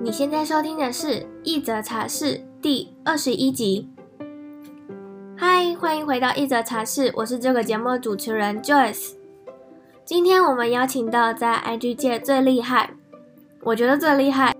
[0.00, 1.08] 你现在收听的是
[1.42, 3.90] 《一则茶室》第二十一集。
[5.36, 9.12] 嗨，欢迎回到《一则茶室》，我是这个节目的主持人 Joyce。
[10.06, 12.94] 今天我们邀请到在 IG 界最厉害，
[13.60, 14.54] 我觉得最厉害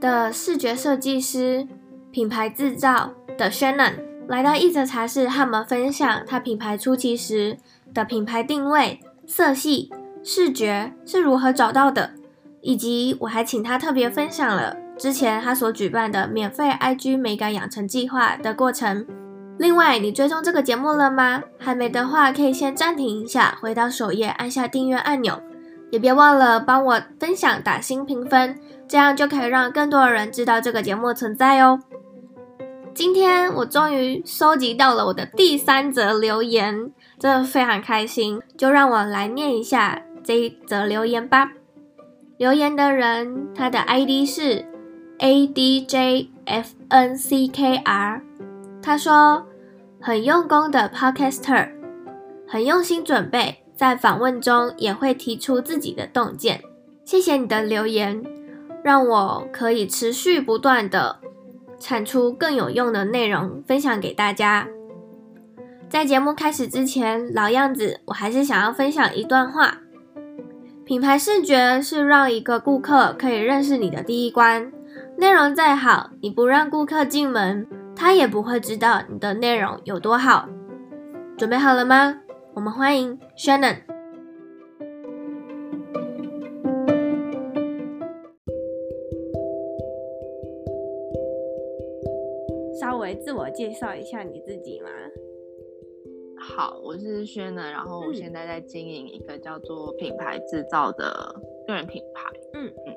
[0.00, 1.68] 的视觉设计师、
[2.10, 7.58] 品牌制造的 Shannon 来到《一则茶室》，和我们分享他品牌初期时
[7.92, 9.90] 的品牌定位、色系、
[10.22, 12.12] 视觉是如何找到的，
[12.60, 14.76] 以及我还请他特别分享了。
[14.96, 19.06] 之前他所举办的免费 IG 美感养成计划的过程。
[19.58, 21.42] 另外，你追踪这个节目了吗？
[21.58, 25.40] 还没的话，可以先暂停一下，回到首页按下订阅按钮，
[25.90, 31.80] 也别忘了帮我分享、打星评分，这样就可以让更多的人知道这个节目存在哦。
[32.94, 38.40] 今天我终于收集到了我的第三则留言，真的非常开心。
[38.56, 41.52] 就让我来念一下这一则留言吧。
[42.36, 44.66] 留言的人，他的 ID 是。
[45.18, 48.20] A D J F N C K R，
[48.82, 49.46] 他说
[50.00, 51.70] 很用功的 Podcaster，
[52.48, 56.62] 很用心准备，在访问中也会提出自己的洞见。
[57.04, 58.24] 谢谢你的留言，
[58.82, 61.20] 让我可以持续不断的
[61.78, 64.66] 产出更有用的内容分享给大家。
[65.94, 69.78] 在节目开始之前，老样子，我还是想要分享一段话：
[70.84, 74.72] 品牌视觉是让一个顾客可以认识你的第一关。
[75.16, 77.64] 内容再好，你不让顾客进门，
[77.94, 80.48] 他也不会知道你的内容有多好。
[81.38, 82.22] 准备好了吗？
[82.54, 83.76] 我们欢迎 Shannon。
[92.80, 94.88] 稍微自我介绍一下你自己吗？
[96.46, 101.34] 好，我是 Shannon，然后我现在在经营一个叫做品牌制造的
[101.66, 102.30] 个人品牌。
[102.52, 102.94] 嗯嗯。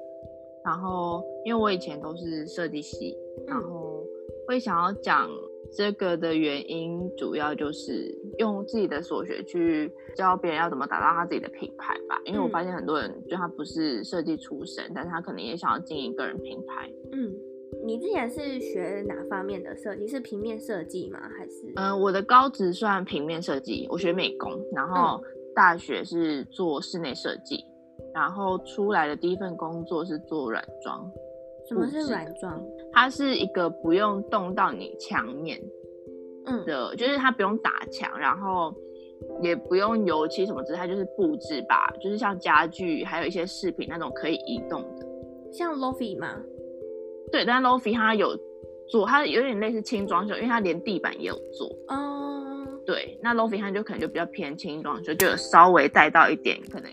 [0.66, 3.18] 然后，因为我以前都是设计系，
[3.48, 4.04] 然后
[4.46, 5.30] 会想要讲
[5.72, 12.22] 这个的原因，主要就是用自己的所学去教别人要怎么打造他自己的品牌吧。
[12.26, 16.92] 因为我发现很多人就他不是设计出身，但是他可能也想要经营个人品牌。
[17.14, 17.34] 嗯，
[17.88, 20.06] 你之前是学哪方面的设计？
[20.06, 21.22] 是平面设计吗？
[21.38, 21.68] 还是？
[21.78, 25.24] 嗯、呃，我的高职算平面设计，我学美工，然后
[25.56, 27.64] 大学是做室内设计。
[28.14, 31.10] 然后出来的第一份工作是做软装。
[31.70, 32.62] 什么是软装？
[32.92, 35.58] 它是一个不用动到你墙面，
[36.46, 38.76] 嗯的，就是它不用打墙，然后
[39.42, 45.08] 也不用油漆什么之类，它就是布置吧，就是像家具还有一些饰品那种可以移动的，
[45.54, 46.38] 像 Lofi 吗？
[47.32, 48.38] 对，但 Lofi 它有
[48.90, 51.68] 做，它有点类似轻装修，因为它连地板也有做。
[51.88, 56.92] 哦，对，那 Lofi 它就可能就比较偏轻装修，就有稍微带到一点可能。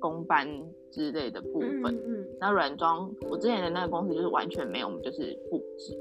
[0.00, 0.46] 工班
[0.92, 5.92] 之类的部分，嗯，嗯，那软装，我之前的那个公司就是完全没有，我们就是布置。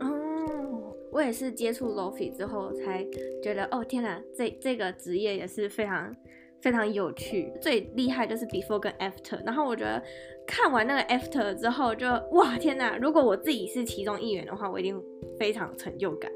[0.00, 3.06] 哦，我也是接触 Lofi 之后才
[3.42, 6.16] 觉得，哦天哪，这这个职业也是非常
[6.60, 7.52] 非常有趣。
[7.60, 10.02] 最厉害就是 Before 跟 After，然后我觉得
[10.46, 15.02] 看完那个 After 之后就，就哇天哪，如果我自己是其中一员的话，我一定
[15.38, 16.30] 非常有成就感。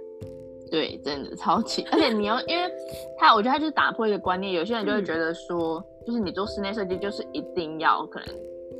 [0.70, 2.70] 对，真的超级，而且你要，因为
[3.18, 5.78] 他，我觉得他就是打破一个观念，有些人就会觉得说。
[5.78, 8.28] 嗯就是你做室内设计，就是一定要可能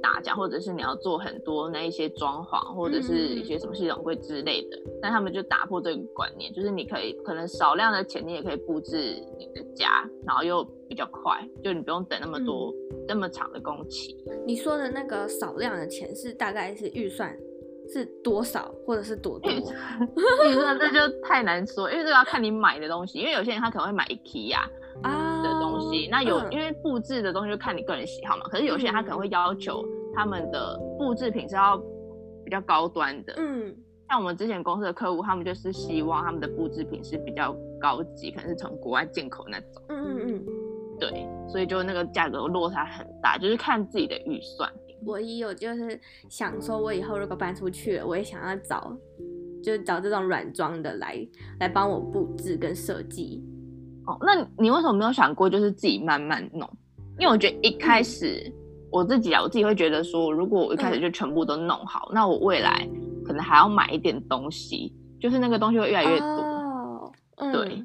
[0.04, 4.78] 打架，或者是你要做很多那一些装潢，或者是一些什么系统柜之类的。
[5.00, 8.98] 但他们就打破这个观念，就是你可以可能少量的钱，你也可以布置
[9.38, 14.14] 你的家，然后又比较快，就你不用等那么多、嗯、那么长的工期。
[14.46, 17.34] 你说的那个少量的钱是大概是预算
[17.88, 19.50] 是多少，或者是多多？
[19.50, 19.60] 预
[20.54, 24.70] 算 这就太难说，因为这个要看你买的东西，因为有些人他可能会买 IKEA 啊的
[25.02, 25.23] 东
[25.94, 28.42] 西，那有、嗯、因为布置的东西就看你个人喜好嘛。
[28.44, 29.84] 可是有些人他可能会要求
[30.14, 31.76] 他们的布置品是要
[32.44, 33.34] 比较高端的。
[33.36, 33.74] 嗯，
[34.08, 39.82] 像我们之前公司的客户，他们就是希望他们的布置品是比较高级，可能是从国外进口那种。
[39.88, 40.44] 嗯嗯嗯，
[40.98, 44.70] 对，所以就那个价格落差很大，就是看自己的预算。
[45.06, 48.96] 我也有就是想说，我以后如果搬出去了，我也想要找，
[49.62, 51.28] 就找这种软装的来
[51.60, 53.44] 来帮我布置跟设计。
[54.06, 56.68] 哦，那你为什么没有想过就是自己慢慢弄？
[57.18, 58.52] 因为我觉得一开始、嗯、
[58.90, 62.88] 我自己啊，我自己会觉得说，如果我一开始就全部都弄好，嗯、那我未来
[63.24, 66.26] 可能还要买一点东西，就是那个东西会越来越多。
[66.26, 67.84] 哦嗯、对，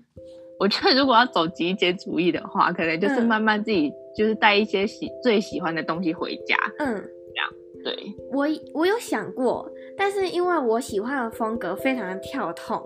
[0.59, 6.55] 我觉得如果要走极简主义的话，可能就是慢慢自己就是带一些喜最喜欢的东西回家。
[6.79, 7.49] 嗯，这样。
[7.83, 12.77] 对，我我有想过，但是因为我喜欢的风格非常的跳痛。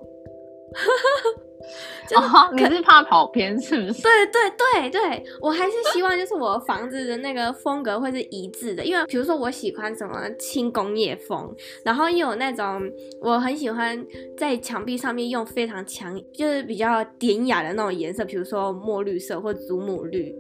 [2.15, 4.01] 哦，你是怕跑偏是不是？
[4.01, 12.81] 对对对对，我还是希望就是我房子的那个风格会是一致的，因为比如说我喜欢什么轻工业风，然后又有那种
[13.21, 14.06] 我很喜欢
[14.38, 20.36] 在墙壁上面用非常强，就是比较典雅的那种颜色，比如说墨绿色或祖母绿，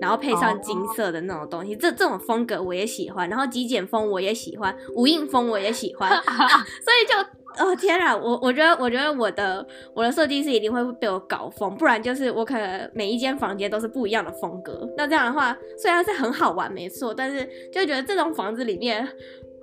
[0.00, 6.10] 然后配上金色的那种东西，这这种风格我也喜欢，然后极简风我也喜欢，无印风我也喜欢，
[6.82, 7.41] 所以就。
[7.58, 14.88] 哦天啊，我我觉得我觉得我的我的设计师一定会被我搞疯，不然就是我可能每一间房间都是不一样的风格。
[14.96, 19.06] 那这样的话，虽然是很好玩没错，但是就觉得这栋房子里面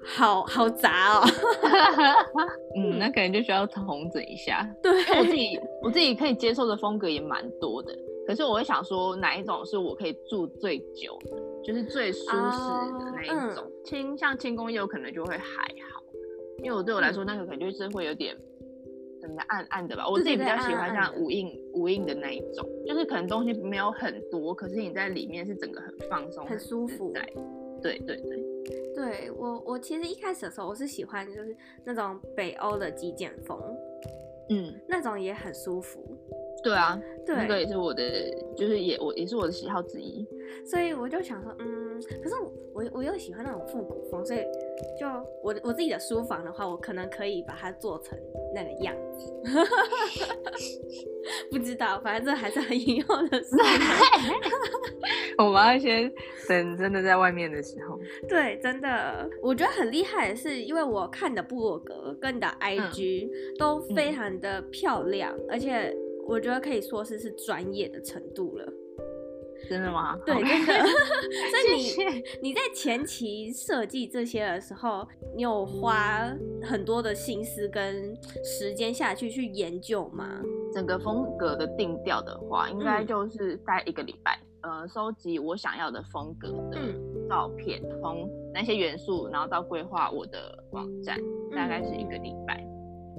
[0.03, 1.23] 好好杂哦。
[2.77, 4.67] 嗯，那可能就需要重整一下。
[4.81, 7.93] 对，我自己我自己可以接受的风格也蛮多的，
[8.27, 13.65] 可是我会想说哪一种是我可以住最久的，就是最舒适的那一种。
[13.83, 15.98] 轻、像轻工业，可能就会还好。
[16.63, 18.35] 因为我对我来说，那个可能就是会有点
[19.21, 20.07] 怎么样暗暗的吧。
[20.07, 27.13] 我自己比较喜欢像无印无印的那一种，就是可能东西没有很多，可是你在里面是整个很放松、很舒服。
[27.81, 28.43] 对对对，
[28.93, 33.57] 对我我其实一开始的时候我是喜欢就是那种北欧的极简风，
[34.49, 36.03] 嗯，那种也很舒服。
[36.61, 38.03] 对啊，对，那个也是我的，
[38.57, 40.27] 就是也我也是我的喜好之一。
[40.65, 42.35] 所以我就想说，嗯，可是
[42.73, 44.39] 我我又喜欢那种复古风，所以。
[44.97, 45.05] 就
[45.43, 48.17] 我我自己的书房的话，我可能可以把它做成
[48.55, 49.33] 那个样子，
[51.51, 53.57] 不知道，反正这还是很以后的事。
[55.37, 56.09] 我们要先
[56.47, 57.99] 等真的在外面的时候。
[58.27, 65.93] 对，真的，我觉得很厉害的是，因为我看的部落格跟你的 IG 都非常的漂亮，嗯、而且
[66.25, 68.73] 我觉得可以说是是专业的程度了。
[69.67, 70.17] 真的吗？
[70.25, 70.73] 对，真的。
[71.49, 76.31] 所以你你在前期设计这些的时候，你有花
[76.63, 80.41] 很多的心思跟时间下去去研究吗？
[80.73, 86.79] 整个风格的定调的话，应该就是在一个礼拜，嗯、呃，收集我想要的风格的
[87.27, 91.19] 照片，从、嗯、那些元素，然后到规划我的网站，
[91.55, 92.63] 大概是一个礼拜。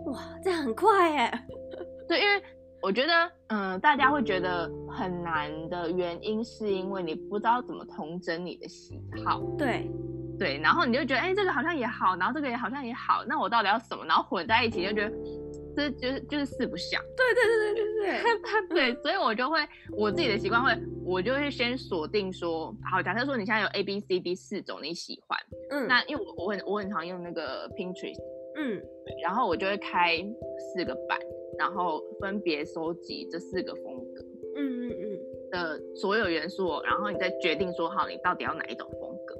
[0.06, 1.30] 哇，这很快耶！
[2.08, 2.42] 对，因为。
[2.82, 9.40] 我觉得，嗯，大家会觉得很难的原因，是因为你不知道怎么统整你的喜好。
[9.58, 9.90] 对，
[10.38, 14.04] 对，然后你就觉得，哎、欸，这个好像也好，然后这个也好像也好，那我到底要什么？
[14.06, 15.16] 然后混在一起，就觉得
[15.76, 17.02] 这就是就是四不像。
[17.16, 19.58] 对对对对对对， 对，所以我就会
[19.92, 20.74] 我自己的习惯会，
[21.04, 25.38] 我就会先锁定说，好，假设说你现在有 A B C D 四种你喜欢，
[25.70, 28.20] 嗯，那因为我我很我很常用那个 Pinterest，
[28.56, 28.82] 嗯，
[29.22, 30.16] 然后我就会开
[30.74, 31.18] 四个版。
[31.58, 34.22] 然后分别收集这四个风格，
[34.56, 35.20] 嗯嗯嗯
[35.50, 39.34] 的所有元素，然后你再决定说好你到底要哪一种风格。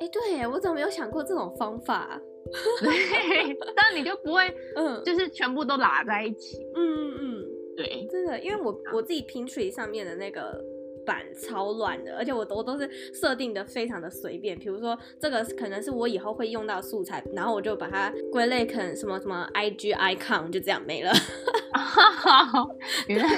[0.00, 2.20] 哎，对，我怎么没有想过这种方法？
[2.82, 6.58] 对，但你就不会，嗯，就是全部都拉在一起。
[6.74, 7.44] 嗯嗯嗯，
[7.76, 10.62] 对，真的，因为我我自己 Pinterest 上面的那个。
[11.04, 14.58] 版超乱的，而且我都都是设定的非常的随便。
[14.58, 21.12] 比如说这个可能是我以后会用到素材，然后我就把它归类成什么什么 IG icon，就这样没了。
[23.08, 23.28] 原来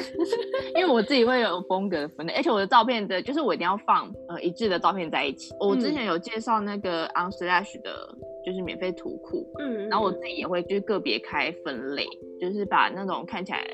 [0.75, 5.55] 因为我自己会有风格的分类，而且我的照片的，就是我一定要放呃一致的照片在一起。
[5.59, 12.07] 我之前有介绍那个 Unsplash 的，就是免费图库，嗯，然后我自己也会就是个别开分类，
[12.41, 13.65] 就是把那种看起来。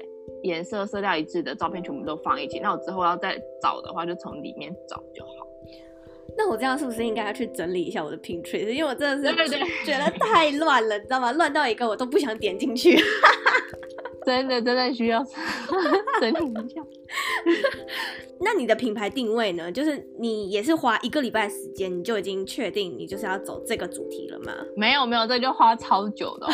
[0.43, 5.47] 颜色色调一致的照片全部都放一起，那我之后要再找的话，就从里面找就好。
[6.37, 8.69] 那我这样是不是应该要去整理一下我的 Pinterest？
[8.69, 9.35] 因为我真的是
[9.85, 11.33] 觉得太乱了，你知道吗？
[11.33, 12.99] 乱到一个我都不想点进去。
[14.25, 15.25] 真的真的需要
[16.21, 16.81] 整理一下。
[18.43, 19.71] 那你的品牌定位呢？
[19.71, 24.53] 就是你也是花一个礼拜时间，你就已经确定你就是要走这个主题了吗？
[24.77, 26.51] 没有没有，这就花超久的哦。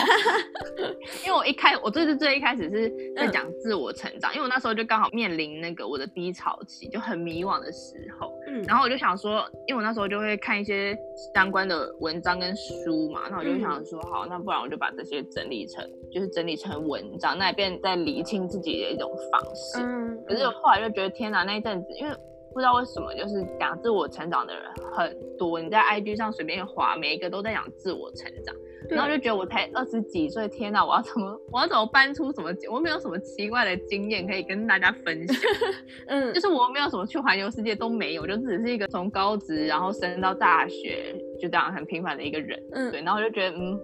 [1.25, 8.33] 因为我一开，我最最最一开始是在讲自我成长，嗯、因为我那时候就刚好面临那个我的低潮期，就很迷惘的时候。
[8.49, 10.97] 嗯，然后我就想说，因为我那时候就会看一些
[11.35, 19.79] 相关的文章跟书嘛，那我就想说，好，那不然我就把这些整理成，就是整理成文章，那也变在理清自己的一种方式。
[19.79, 21.87] 嗯，可是后来就觉得，天哪，那一阵子。
[21.99, 22.15] 因为
[22.53, 24.63] 不知道为什么，就是讲自我成长的人
[24.93, 25.61] 很多。
[25.61, 28.55] 你在 IG 上随便划，每一个都在讲自我成长，
[28.89, 30.83] 然后就觉得我才二十几岁，天哪！
[30.83, 32.51] 我要怎么， 我要怎么搬出什么？
[32.73, 35.37] 我没有什么奇怪的经验可以跟大家分享。
[36.09, 42.59] 嗯，就是我没有什么去环游世界都没有，就只是一个从高职然后升到大学就这样很平凡的一个人。
[42.73, 43.79] 嗯，对，然后我就觉得，嗯，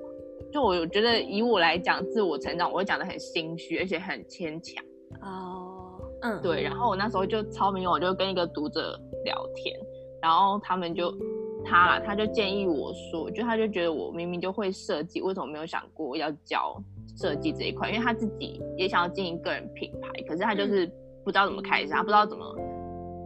[0.51, 4.83] 就我觉得以我来讲自我成长，我会讲的很心虚，而且很牵强。
[5.21, 5.52] 哦。
[6.23, 9.77] 嗯，对，然后我那时候就超迷惘，我就跟一个读者聊天，
[10.21, 11.13] 然后他们就
[11.65, 16.81] 他他就建议我说，就他就觉得我明明就会设计，为什么没有想过要教
[17.17, 20.87] 设计这一块，因为他自己也想要经营个人品牌，可是他就是
[21.25, 22.57] 不知道怎么开始，他不知道怎么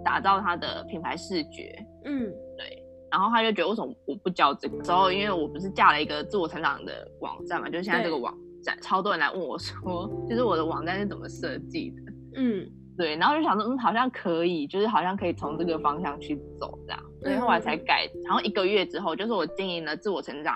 [0.03, 1.79] 打造他的品牌视觉。
[2.05, 2.83] 嗯，对。
[3.11, 4.83] 然后他就觉得为什么我不教这个？
[4.83, 12.13] 之后因为我不是架了一个自我成长的网站嘛，就是现在这个网站，超多人来问我说，就是我的网站是怎么设计的？
[12.37, 12.71] 嗯。
[12.97, 18.09] 对，然后就想说，嗯，好像可以，就是好像可以从这个方向去走这样，所以后来才改。
[18.25, 20.55] 然后一个月之后，就是我经营了自我成长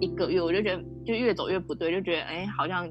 [0.00, 2.88] 一个月，我就觉得就越走越不对，就觉得哎，好像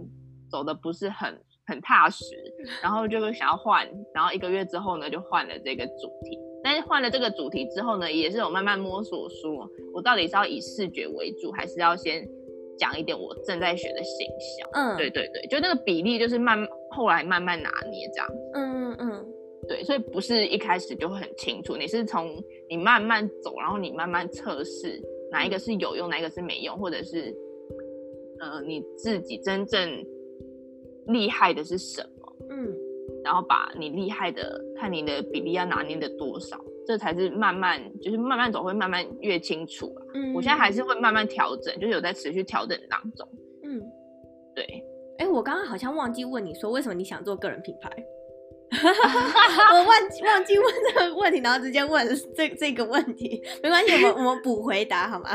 [0.49, 1.37] 走的不是很
[1.67, 2.23] 很踏实，
[2.81, 3.87] 然后就想要换。
[4.13, 6.39] 然后一个月之后呢，就换了这个主题。
[6.63, 12.27] 但是换了这个主题之后呢，也是有慢慢摸索，说我到底是要以视觉为主，还是要先
[12.75, 14.69] 讲一点我正在学的形象？
[14.73, 16.57] 嗯，对对对，就那个比例就是慢
[16.89, 18.27] 后来慢慢拿捏这样。
[18.55, 18.74] 嗯。
[19.65, 27.35] 嗯，对，所以不是一开始就会很清楚，你是从你慢慢走，然后你慢慢测试哪一个是有用，哪一个是没用，或者是
[28.39, 30.05] 呃你自己真正
[31.07, 32.75] 厉害的是什么，嗯，
[33.23, 40.05] 然后把你厉害的看你的比例要拿捏的多少，这才是慢慢就是慢慢走会慢慢越清楚啊。
[40.13, 43.27] 嗯，我现在还是会慢慢调整，就是有在持续调整当中。
[43.63, 43.81] 嗯，
[44.55, 44.63] 对。
[45.17, 47.89] 哎，我刚刚好像忘记问你说，为什么你想做个人品牌？
[48.75, 55.29] 我忘记忘记问这个问题，然后直接问 这这个问题，没关系，我们我们补回答好吗？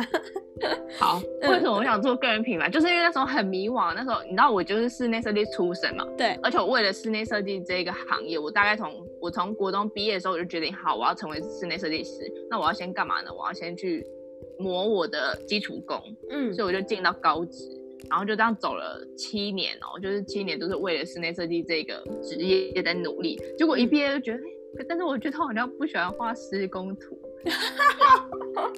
[0.99, 2.69] 好，为什么我想做个人品牌？
[2.69, 13.31] 就是因为那时候很迷惘，那时候你知道我就是室内设计出身嘛，对，而且我为了室内设计这个行业，我大概从我从国中毕业的时候我就决定，好，我要成为室内设计师，那我要先干嘛呢？
[13.33, 14.07] 我要先去
[14.59, 17.80] 磨我的基础功，嗯，所以我就进到高职。
[18.09, 23.39] 然后就这样走了七年哦，就是七年都是为了室内设计这个职业也在努力。
[23.59, 27.19] 结果一毕业就觉得，但是我觉得我好像不喜欢画施工图。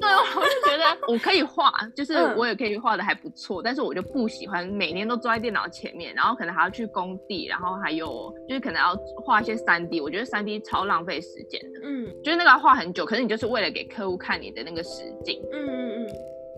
[0.01, 11.81] 对，我就觉得我可以画，就是我也可以画的还不错，但是我就不喜欢每天都坐在电脑前面，然后可能还要去工地，然后还有就是可能要画一些三 D，我觉得三 D 超浪费时间的。
[11.83, 15.43] 嗯，就是那个要画很久，可是你就是为了给客户看你的那个实景。
[15.53, 16.09] 嗯嗯嗯。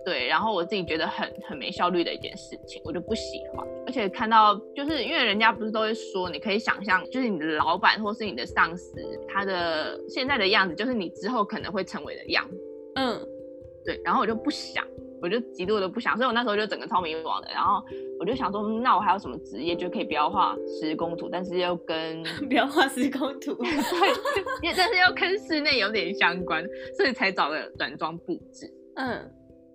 [0.05, 3.67] 对，然后我自己觉得很很没效率的一件事情，我就不喜欢。
[3.87, 12.57] 而且看到，就是因为人家不是都会说，你可以想象，就是你的老板或是你的上司，他的现在的样子，就是你之后可能会成为的样子。
[12.97, 13.19] 嗯，
[13.85, 13.99] 对。
[14.05, 14.87] 然后我就不想，
[15.23, 17.49] 我就极度的不想，所以我那时候就整个超迷惘的。
[17.49, 17.83] 然后
[18.21, 26.63] 我就想说，那我还有什么职业就可以不要画施工图，但是又跟 不要画施工图，对，但是又跟室内有点相关，
[26.95, 28.71] 所以才找了软装布置。
[28.97, 29.31] 嗯。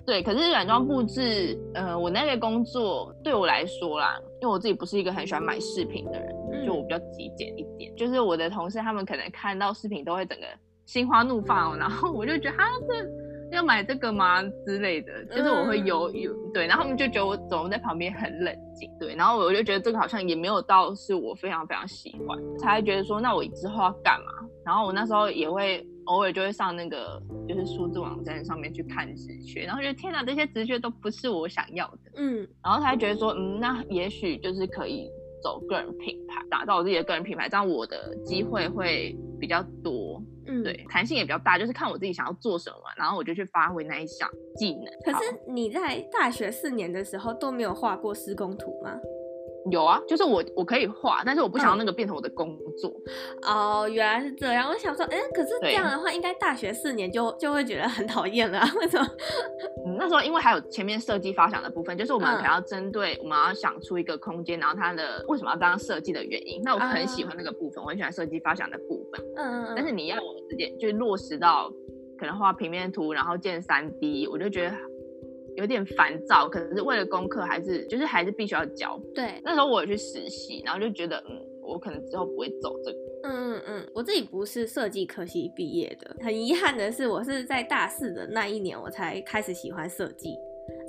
[0.09, 7.95] 对，可是软装布置，呃，我那个工作对我来说啦，因为我自己不是一个很喜欢买饰品的人，就我比较极简一点。
[7.95, 10.47] 就是我的同事他们可能看到饰品都会整个
[10.87, 16.27] 心花怒放，然后我就觉得哈，这要买这个吗之类的，就是我会犹豫。
[16.55, 24.31] 对，然后他们就觉得我总在旁边很冷静，对，然后我就觉得这个好像也没有到是我非常非常喜欢，才觉得说那我之后要干嘛？
[24.65, 25.85] 然后我那时候也会。
[26.09, 35.07] 偶尔就会上那个就是数字网站上面去看直觉，然后觉得天哪，这些直觉都不是我想要的，嗯，然后他就觉得说，嗯，那也许就是可以
[35.43, 44.85] 走个人品牌，打造我自己的个人品牌，这样我的机会会比较多，嗯，对，弹性也比较大，就是看我自己想要做什么，然后我就去发挥那一项技能。
[45.05, 48.97] 可是你在大学四年的时候都没有画过施工图吗？
[49.71, 52.91] 有啊，就是我我可以画，但是我不想要那个变成我的工作。
[53.43, 54.69] 嗯、哦，原来是这样。
[54.69, 59.05] 我想说，哎、欸，可是这样的话，应该大学四年就就会觉得很讨厌了，为什么？
[59.85, 66.61] 嗯，那时候因为还有前面设计发想的部分，就是我们可能要针对我们要想出一个空间，然后它的为什么要这样设计的原因。
[66.63, 69.25] 那我很喜欢那个部分，我很喜欢设计发想的部分。
[69.35, 69.73] 嗯嗯。
[69.75, 71.69] 但是你要我直接就落实到
[72.17, 74.75] 可能画平面图，然后建三 D，我就觉得。
[75.55, 78.99] 有点烦躁，可是为了功课，还是就是还是必须要交。
[79.13, 82.97] 对，那时候我有去实习，然后就觉得，嗯，我可能之后不会走这个。
[83.23, 90.35] 嗯嗯嗯，我自己不是设计科系毕业的，很遗憾的是，我是在大四的那一年，我才开始喜欢设计。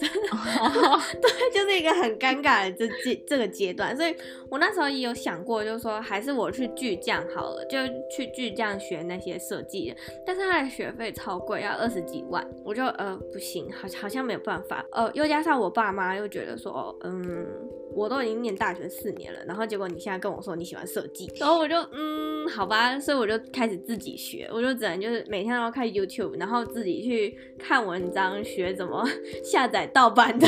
[1.21, 4.14] 对， 就是一个很尴尬的这这这个阶段，所以
[4.49, 7.78] 我那时候也有想过，就是说还是我去巨匠好了，就
[8.11, 9.95] 去巨匠学那些设计，
[10.26, 17.47] 但是他的学费超贵，要二十几万，我就呃不行，好好像没有办法，呃又加上我爸妈又觉得说，嗯。
[17.94, 29.04] 我都已经念大学四年了，然后结果你现在跟我说你喜欢设计，然后我就嗯，好吧，所以我就开始自己学，我就只能就是每天都要看 YouTube，然后自己去看文章，学怎么
[29.44, 30.47] 下载盗版的、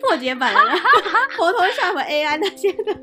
[0.00, 0.60] 破解版的、
[1.36, 2.94] Photoshop AI 那些的。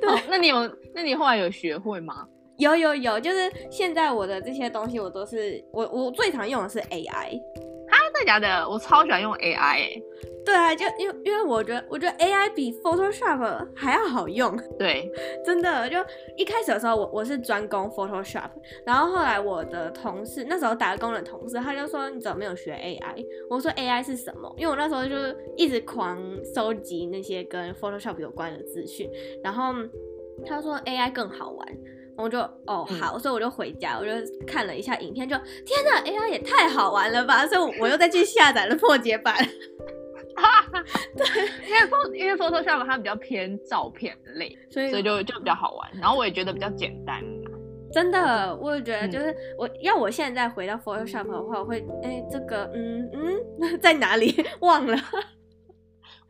[0.00, 2.26] 对、哦，那你有，那你后来有学会吗？
[2.58, 7.40] 有有有，就是现在我的这些东西我都是我我最常用的是 AI。
[7.90, 8.68] 真的假的？
[8.68, 10.02] 我超喜欢用 AI 哎、欸。
[10.44, 14.56] 对啊，就因为因为我觉得我觉得 AI 比 Photoshop 还要好用。
[14.78, 15.10] 对，
[15.44, 15.98] 真的，就
[16.36, 18.48] 一开始的时候我我是专攻 Photoshop，
[18.86, 23.26] 然后后来我的同事那时候打工的同事他就说，你怎么没有学 AI？
[23.50, 24.50] 我说 AI 是什么？
[24.56, 26.18] 因为我那时候就是一直狂
[26.54, 29.10] 收集那些跟 Photoshop 有关的资讯，
[29.44, 29.74] 然后
[30.46, 31.68] 他说 AI 更好玩。
[32.18, 34.10] 我就哦好，所以我就回家，我就
[34.46, 37.46] 看了一下影片，就天哪，AI 也太好玩了吧！
[37.46, 39.34] 所以我又再去下载了破解版。
[41.16, 41.26] 对，
[41.68, 45.90] 因为 Photo 因为 Photoshop 它比较偏照片类，所以所以就就比较好玩。
[45.94, 47.22] 然后我也觉得比较简单。
[47.92, 54.96] 真的，我也觉得就是我要我现在回到 Photoshop 的话，我会哎这个嗯嗯 在哪里 忘了。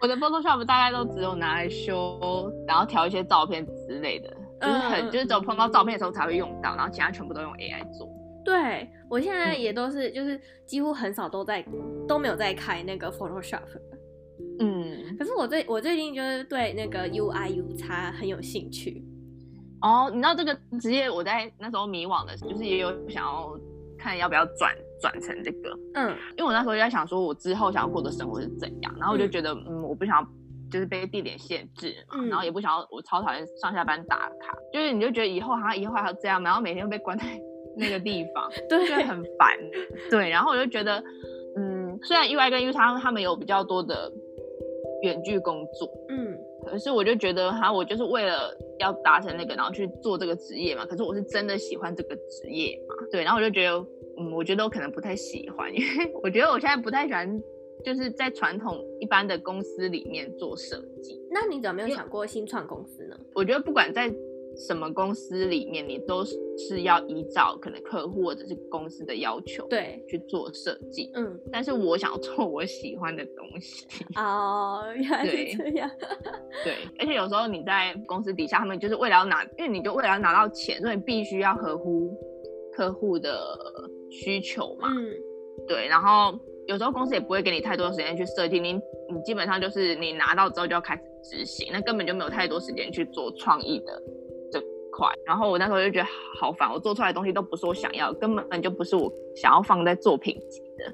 [0.01, 4.31] 我的 Photoshop 大概都只有拿来修，然后调一些照片之类的。
[4.61, 8.09] 就是很，嗯、就是只有碰到照片的时候才会用到，然后其他全部都用 AI 做。
[8.45, 11.65] 对，我现在也都是，就是几乎很少都在
[12.07, 13.61] 都没有在开那个 Photoshop。
[14.61, 19.05] 嗯，可是我最我最近就是对那个 UI UX 很有兴趣。
[19.81, 23.53] 哦，你知道这个职业，我在那时候迷惘的就是也有想要
[23.99, 25.79] 看要不要转转成这个。
[25.95, 30.29] 嗯，因为我那时候就在想说，我之后想要过的生活是怎样，然后我就觉得，嗯，嗯，我不想要。
[30.71, 37.25] 就是被地点限制嘛，嗯、然后也不想要，我超讨厌上下班打卡，就是你就觉得以后好像以后还要这样，然后每天都被关在
[37.77, 39.57] 那个地方，对，就很烦。
[40.11, 41.03] 对，然后我就觉得，
[41.57, 44.11] 嗯，虽然 UI 跟 UX 他们他们有比较多的
[45.03, 50.85] 远距工作，嗯，可是我就觉得哈，我就是为了要达成那个，然后去做这个职业嘛。
[50.87, 52.95] 可是我是真的喜欢这个职业嘛？
[53.13, 53.77] 对，然后我就觉得，
[54.19, 57.41] 嗯，我觉得我可能不太喜欢，因为 我觉得我现在不太喜欢。
[57.85, 63.17] 就是在传统一般的公司里面做设计，那你怎么没有想过新创公司呢？
[63.35, 64.13] 我觉得不管在
[64.67, 71.11] 什么公司里面，你都是要依照可能客户或者是公司的要求，对，去做设计。
[71.15, 73.87] 嗯，但是我想要做我喜欢的东西。
[74.17, 75.89] 哦，原来是这样。
[76.65, 82.13] 对，而且有时候你在公司底下，他们就是为了要拿，因为你就为了要拿到钱，所以你必须要合乎
[82.73, 83.57] 客户的
[84.11, 84.89] 需求嘛。
[84.91, 85.15] 嗯，
[85.69, 86.37] 对，然后。
[86.69, 94.03] 有时候公司也不会给你太多时间去设计，你你基本上就是你拿到之后就要开始执行，那根本就没有太多时间去做创意的
[94.53, 94.61] 这
[94.93, 95.09] 块。
[95.25, 96.07] 然后我那时候就觉得
[96.39, 100.93] 好烦，我做出来的东西都不是我想要，根本就不是我想要放在作品集的，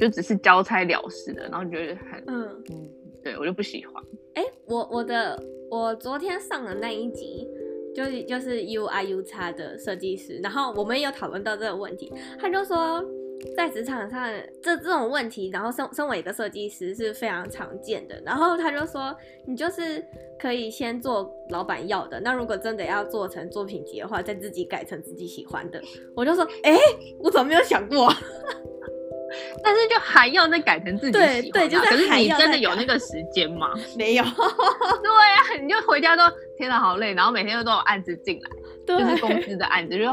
[0.00, 2.90] 就只是交差了事的，然后觉得很嗯嗯，
[3.22, 4.02] 对我就不喜欢。
[4.34, 7.46] 哎、欸，我我的我昨天上的那一集
[7.94, 13.00] 就是就是 UI UX 的设计师，然后我们也有讨论到这个问题，他就说。
[13.56, 14.28] 在职场上，
[14.62, 18.20] 这这种问题，然后身身为一个设计师是非常常见的。
[18.24, 19.14] 然后他就说，
[19.46, 20.04] 你就是
[20.38, 25.80] 可以先做老板要的，那如果真的要做成作品集的话，再自己改成自己喜欢的。
[26.16, 26.76] 我就说，哎，
[27.20, 28.12] 我怎么没有想过？
[29.62, 31.42] 但是就还要再改成自己喜欢的。
[31.42, 31.84] 对对，就是。
[31.84, 33.74] 可是你真的有那个时间吗？
[33.96, 34.24] 没有。
[34.24, 36.22] 对呀，你就回家都
[36.56, 38.50] 天哪，好累，然后每天又都有案子进来。
[38.96, 40.04] 就是公司的案子，就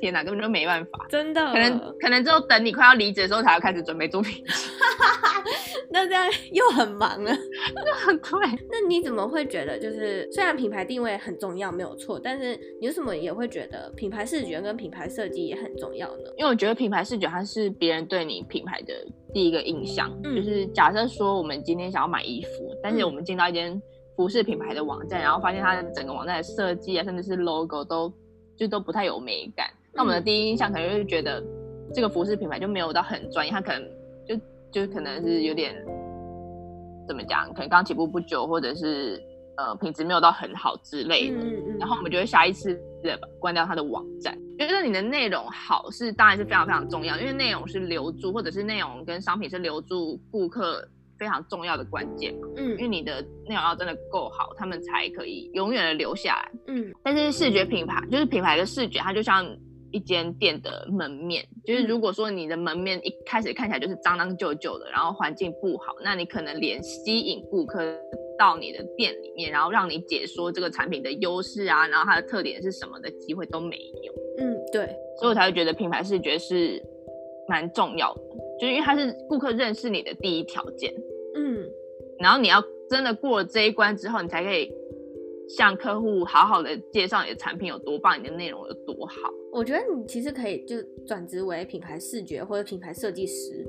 [0.00, 1.52] 天哪，根本就没办法， 真的。
[1.52, 4.44] 可能可能只有等你快要离职的时候，才要开始准备作品。
[5.92, 7.32] 那这样又很忙了。
[7.34, 8.58] 对。
[8.70, 16.30] 那你怎么会觉得，就是虽然品牌定位很重要，没有错，但是你为什么也会觉得品牌视觉跟品牌设计也很重要呢？
[16.36, 18.94] 因为我觉得品牌视觉它是别人对你品牌的
[19.32, 20.10] 第一个印象。
[20.24, 20.36] 嗯。
[20.36, 23.80] 就是假设说我们今天想要买衣服，但是我们进到一间。
[24.20, 28.12] 服饰品牌的网站，然后发现它的整个网站的设计啊，甚至是 logo 都
[28.54, 29.66] 就都不太有美感。
[29.94, 31.42] 那我们的第一印象可能就是觉得
[31.94, 33.82] 这个服饰品牌就没有到很专业，它可能
[34.28, 34.36] 就
[34.70, 35.74] 就可能是有点
[37.08, 39.18] 怎么讲，可能刚起步不久，或者是
[39.56, 41.38] 呃品质没有到很好之类的。
[41.78, 44.36] 然后我们就会下意识的关掉它的网站。
[44.58, 50.86] 觉得你的内容好是当然是非常非常重要，因为内容是留住，或者是内容跟商品是留住顾客。
[51.20, 56.90] 非常重要的关键嘛，嗯，因为你的内容要真的够好，他们才可以永远的留下来，嗯。
[57.04, 59.46] 但是视觉品牌就是品牌的视觉，它就像
[59.92, 67.94] 一间店的门面，就是如果说你的门面一开始看起来就是脏脏旧旧的，然后环境不好，那你可能连吸引顾客
[68.38, 74.12] 到你的店里面，然后让你解说这个产品的优势啊，然后它的特点是什么的机会都没有。
[74.38, 74.86] 嗯，对，
[75.18, 76.82] 所以我才会觉得品牌视觉是
[77.48, 78.20] 蛮重要的，
[78.60, 80.94] 就是因为它是顾客认识你的第一条件。
[81.34, 81.68] 嗯，
[82.18, 84.72] 然后你要真的过了这一关之后，你才可以
[85.48, 89.30] 向客户好好的介绍你的产品有多棒，你的内容有多好。
[89.52, 93.66] 我觉得你其实可以就转职为品牌视觉或者品牌设计师。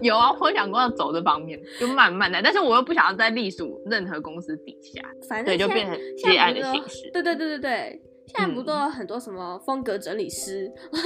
[0.00, 7.10] 有有啊，我想过要走这方面，就慢慢的，但是我又不想要在隶属任何公司底下，反正对，就变成接案的形式。
[7.12, 8.02] 对对对对对。
[8.26, 10.66] 现在不都有很多什么风格整理师？
[10.90, 10.98] 嗯、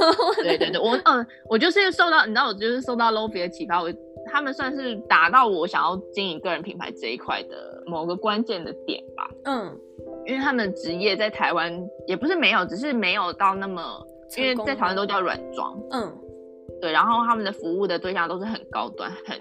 [0.42, 3.92] 对对对，我嗯，我就是受到你知道，我就是受到 Lo-Fi 的启发，我
[4.26, 9.30] 他们算是达到我想要经营个人品牌这一块的某个关键的点吧。
[9.44, 9.78] 嗯，
[10.26, 11.72] 因为他们的职业在台湾
[12.06, 13.82] 也不是没有，只是没有到那么，
[14.36, 15.80] 因为在台湾都叫软装。
[15.90, 16.12] 嗯，
[16.80, 19.38] 对，然后他们的服务的对象都是很高端，很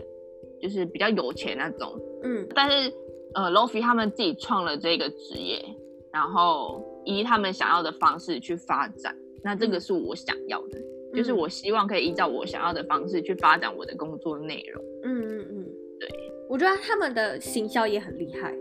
[0.62, 2.00] 就是比较有钱那种。
[2.24, 2.92] 嗯，但是
[3.34, 5.64] 呃，Lo-Fi 他们自己创了这个职业，
[6.12, 6.86] 然后。
[7.06, 14.84] 以他们想要的方式去发展，那这个是我想要的，嗯、就是我希望可以依照我想要的方式去发展我的工作内容。
[15.04, 15.66] 嗯嗯嗯，
[16.00, 16.10] 对，
[16.50, 18.54] 我觉得他们的行销也很厉害，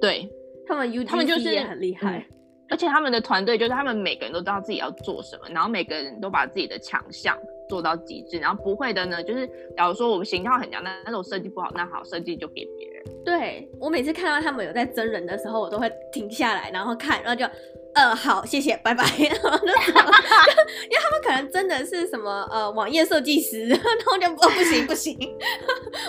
[0.00, 0.28] 对，
[0.66, 2.36] 他们 UGC 他们就是也很厉害，嗯，
[2.70, 9.46] 而且他们的团队就是他们每个人都知道自己要做什么，然后每个人都把自己的强项做到极致，然后不会的呢，就是
[9.76, 13.04] 假如说我们形象很强，但是我设计不好，那好，设计就给别人。
[13.24, 17.46] 对，我每次看到他们有在真人的时候，我都会停下来，然后看，然后就。
[17.94, 19.04] 呃，好，谢谢，拜拜。
[19.06, 25.16] 然后就 因为他们可能真的是什么呃网页设计师， 然后就哦不行不行，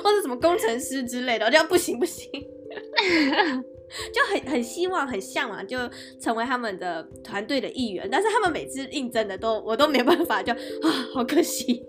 [0.04, 2.28] 或者什么工程师之类的，我就不行不行，
[4.14, 5.78] 就很很希望很向往就
[6.20, 11.84] 成为他们的团队的一员，但是他们每次应征的都我都没办法，就啊好可惜。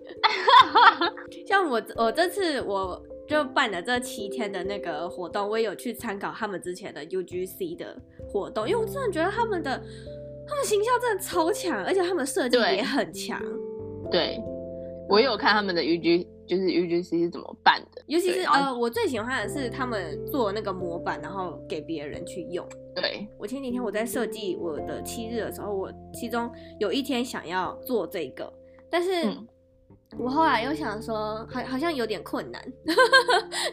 [1.46, 3.02] 像我我这次我。
[3.28, 9.82] 就办了这七天的那个活动，我也有去参考他们之前的 UGC 的活动，因为我真的觉得他们的
[10.46, 13.42] 他们行销真的超强，而且他们设计也很强。
[14.12, 14.40] 对，
[15.08, 18.02] 我也有看他们的 UG，就是 UGC 是怎么办的。
[18.06, 22.66] 尤其是呃，我最喜欢的是他们做那个模板，然后给别人去用。
[22.94, 28.52] 对，我前几天我在设计我的七日的时候，我其中有一天想要做这个，
[28.90, 29.24] 但是。
[29.24, 29.46] 嗯
[30.18, 32.62] 我后来又想说，好好像有点困难，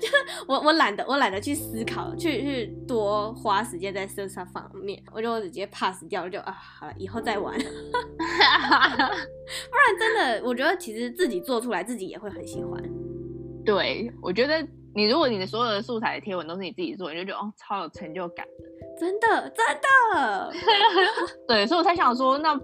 [0.02, 0.14] 就是
[0.48, 7.54] 我我懒得我懒得去思考，去去多花时间在身上方面，我就直接 pass 掉，就啊好了，以后再玩。
[7.58, 7.64] 不
[9.78, 12.82] 然真的，我觉得其实自己做出来，自己也会很喜欢。
[13.64, 14.66] 对，我觉得
[14.96, 18.54] 你如果你的所有的素材贴文都是你自己做，你就觉得哦超有成就感的。
[19.00, 20.52] 真的真的。
[21.48, 22.60] 对，所以我才想说，那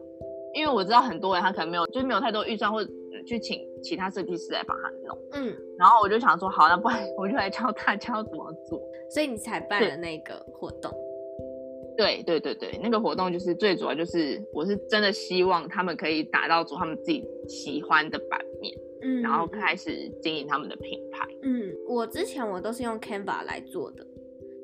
[0.54, 2.84] 因为我知道很多人他可能没有，就是没有太多预算或
[3.20, 3.30] 者。
[3.30, 10.92] 去请其他设计师来帮他弄，嗯，然后我就想说，好，那不然 我就来教大家要怎么做，所以你才办了那个活动。
[11.96, 21.28] 对对对对，那个活动就是最主要就是，我是真的希望他们可以打造出他们自己喜欢的版面，嗯，然后开始经营他们的品牌。
[21.44, 24.08] 嗯，我之前我都是用 Canva 来做的，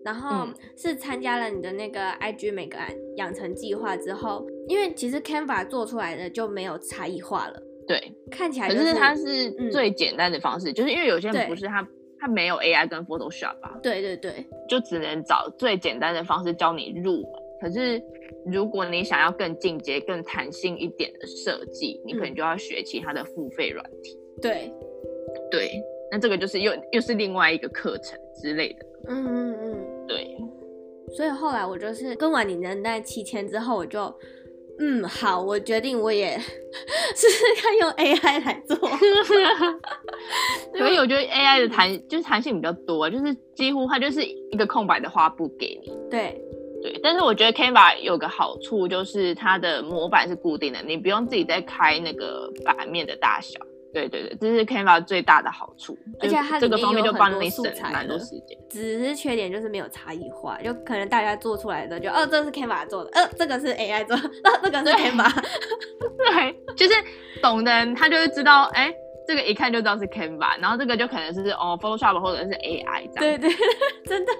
[0.04, 2.78] 然后是参加了你的那个 IG 美个
[3.18, 7.62] 养成计划之后，因为其实 Canva 做出来的就没有差异化了。
[7.88, 11.88] 对，看起来就是，可是它是最简单的方式，嗯、就是因为有些人不是他，
[12.20, 13.78] 他没有 AI 跟 Photoshop 吧？
[13.84, 17.32] 对对对，就只能找最简单的方式教你入门。
[17.62, 18.02] 可是
[18.46, 24.18] 如果你想要更进阶、更弹性一点的设计，你可能就要学其他的付费软体。
[24.42, 24.74] 对，
[25.52, 25.70] 对，
[26.12, 28.86] 那这个就是又又是另外一个课程之类的。
[29.10, 30.36] 嗯嗯嗯，对。
[31.16, 34.12] 所以后来我就是跟完你的那七千之后，我就。
[34.80, 36.38] 嗯，好，我决定我也
[37.16, 38.76] 试试看用 AI 来做。
[40.78, 45.94] 所以我觉得 AI 的弹就是弹性比较多，就是几乎它就是一个空白的画布给你。
[46.10, 46.42] 对
[46.84, 53.60] 对，但是我觉得 Canva 有个好处就是它的模板是固定的，你不用自己再开那个版面的大小。
[53.96, 58.58] 对对对，这是 Canva 最大的好处，而且它这个方面就帮你省蛮多时间。
[58.70, 65.32] 只是缺点就是没有差异化，就可能大家做出来的就哦，这是 Canva 做的，呃，这个是 AI 做的，呃， 这个是 Canva。
[66.18, 66.94] 对，就是
[67.42, 68.94] 懂的人他就会知道，哎，
[69.26, 73.38] 这个一看就知道是 Canva，然后这个就可能是哦 Photoshop 或者是 AI 这样。
[73.38, 73.50] 对对，
[74.06, 74.32] 真的。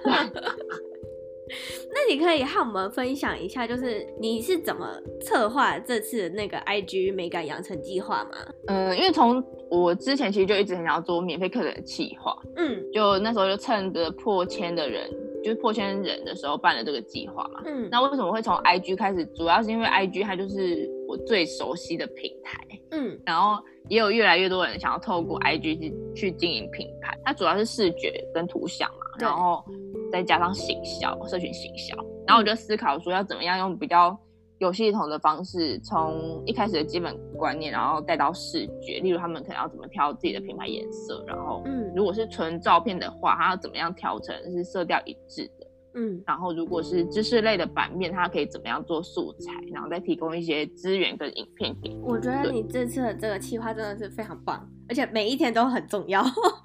[1.92, 4.88] 那你可以和我们分享一下，就是你是怎么
[5.20, 8.30] 策划这次那个 IG 美感养成计划吗？
[8.66, 15.08] 嗯，因为从我之前其实就一直很想要做免费课程的企划，嗯，就那时候就趁着破千的人，
[15.44, 19.24] 就是破千人的时候办了这个计划嘛，嗯，那为什么会从 IG 开始？
[19.26, 22.58] 主要是因为 IG 它就是我最熟悉的平台，
[22.90, 29.64] 嗯，然后也有越来越多人想要透过 IG 去去经营品牌，它主要是视觉跟图像嘛，然后。
[30.10, 34.16] 再加上行销，社群行销，然后我就思考说要怎么样用比较
[34.58, 45.65] 有系统的方式，从一开始的基本观念，然后带到视觉，例如他们可能要怎么挑自己的品牌颜色，然后，嗯，如果是纯照片的话，它要怎么样调成是色调一致的，
[45.96, 51.98] 嗯，然后如果是知识类的版面，它可以怎么样做素材，然后再提供一些资源跟影片给你。
[52.02, 56.22] 我觉得你这次的这个企划真的是非常棒，而且每一天都很重要。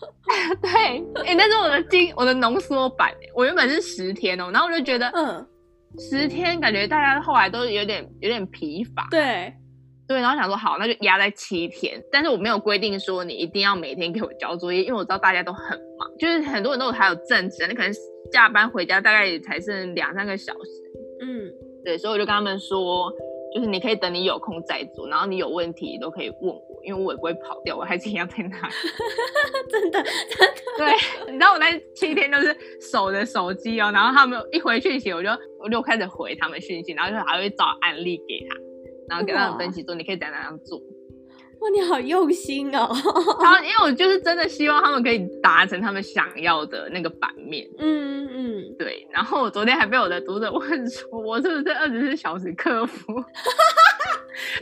[0.61, 3.11] 对，哎、欸，那是我的精，我的浓缩版。
[3.33, 5.47] 我原本是十天哦、喔，然后我就觉得，嗯，
[5.97, 9.07] 十天感觉大家后来都有点有点疲乏。
[9.09, 9.53] 对。
[10.07, 17.93] 对，然后想说好，那就压在七天，但是我没有规定说你一定要每天给我交作业，因为我知道大家都很忙，就是很多人都还有正职，你可能
[18.31, 20.69] 下班回家大概也才剩两三个小时。
[21.21, 21.51] 嗯，
[21.83, 23.11] 对，所以我就跟他们说，
[23.53, 28.73] 就是你可以等你有空再做，然后你有问题都可以问我，因为我也不会跑掉，我还是一样在那里。
[29.69, 30.61] 真的，真的。
[30.77, 30.93] 对，
[31.31, 38.55] 你知道我那七天都是守着手机哦，然后他们一回讯息，我就我就开始回他们讯息，然后就还会找案例给他。
[39.09, 40.81] 然后跟他们分析说，你可以怎样怎样做。
[41.61, 42.89] 哇，你好用心哦！
[43.41, 47.67] 然后因为我就是真的希望他们可以达成他们想要的那个版面。
[47.77, 49.07] 嗯嗯，对。
[49.11, 53.13] 然后我昨天还被我的读者问说，我是不是二十四小时客服？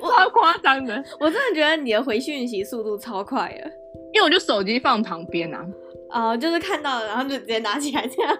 [0.02, 1.02] 超夸张的！
[1.22, 3.72] 我真的觉得你的回讯息速度超快的，
[4.14, 5.66] 因为我就手机放旁边啊。
[6.12, 8.38] 哦，就是看到了，然后就直接拿起来这样。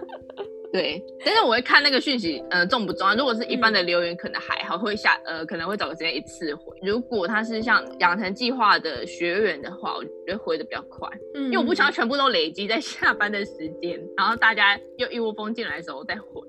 [0.72, 3.16] 对，但是我会看那个讯息，呃，重不重要？
[3.16, 6.78] 如果是一般的留言，可能还好，会下，呃，可能会找个时间一次回。
[6.84, 16.42] 如果他是像养成计划的学员的话，我觉得回的比较快，嗯，因为我不想要全部都累积在下班的时间，然后大家又一窝蜂进来的时候再回，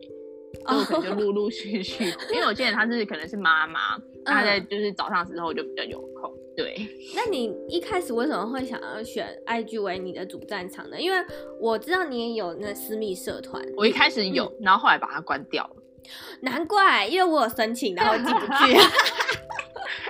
[0.70, 2.10] 所以我可能就陆陆续续。
[2.10, 6.32] 哦、因为我记得他是可能是妈妈，他在就是早上的时候就比较有空。
[6.56, 6.74] 对，
[7.14, 11.00] 那你一开始为什么会想要选 IG 为你的主战场呢？
[11.00, 11.16] 因为
[11.58, 15.76] 我知道你也有那私密社团，我一开始有，嗯、然后后来把它关掉了。
[16.42, 18.76] 难怪，因为我有申请，然后进不去。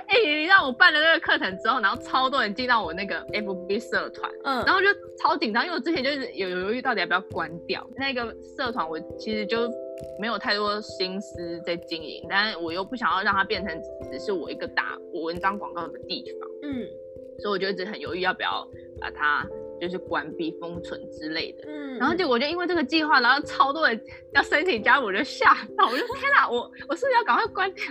[0.07, 4.87] 哎、欸，你让我办了那个课程之后，然后超多人进到我那个 FB 社团，嗯，然后就
[5.21, 9.71] 超紧张，因为我之前就是有犹豫到底要不要关掉那个社团，我其实就。
[10.19, 16.87] 没有太多心思在经营，但是我又不想要让它变成只是我一个打我文章广告的地方，嗯，
[17.39, 18.67] 所以我就一直很犹豫要不要
[18.99, 19.45] 把它
[19.79, 23.99] 就是关闭、封存之类的，嗯，然后结果我就因为这个计划，然后超多人
[24.33, 27.85] 要申请加入，我就吓到，我就 天哪，我我是不是要赶快关掉？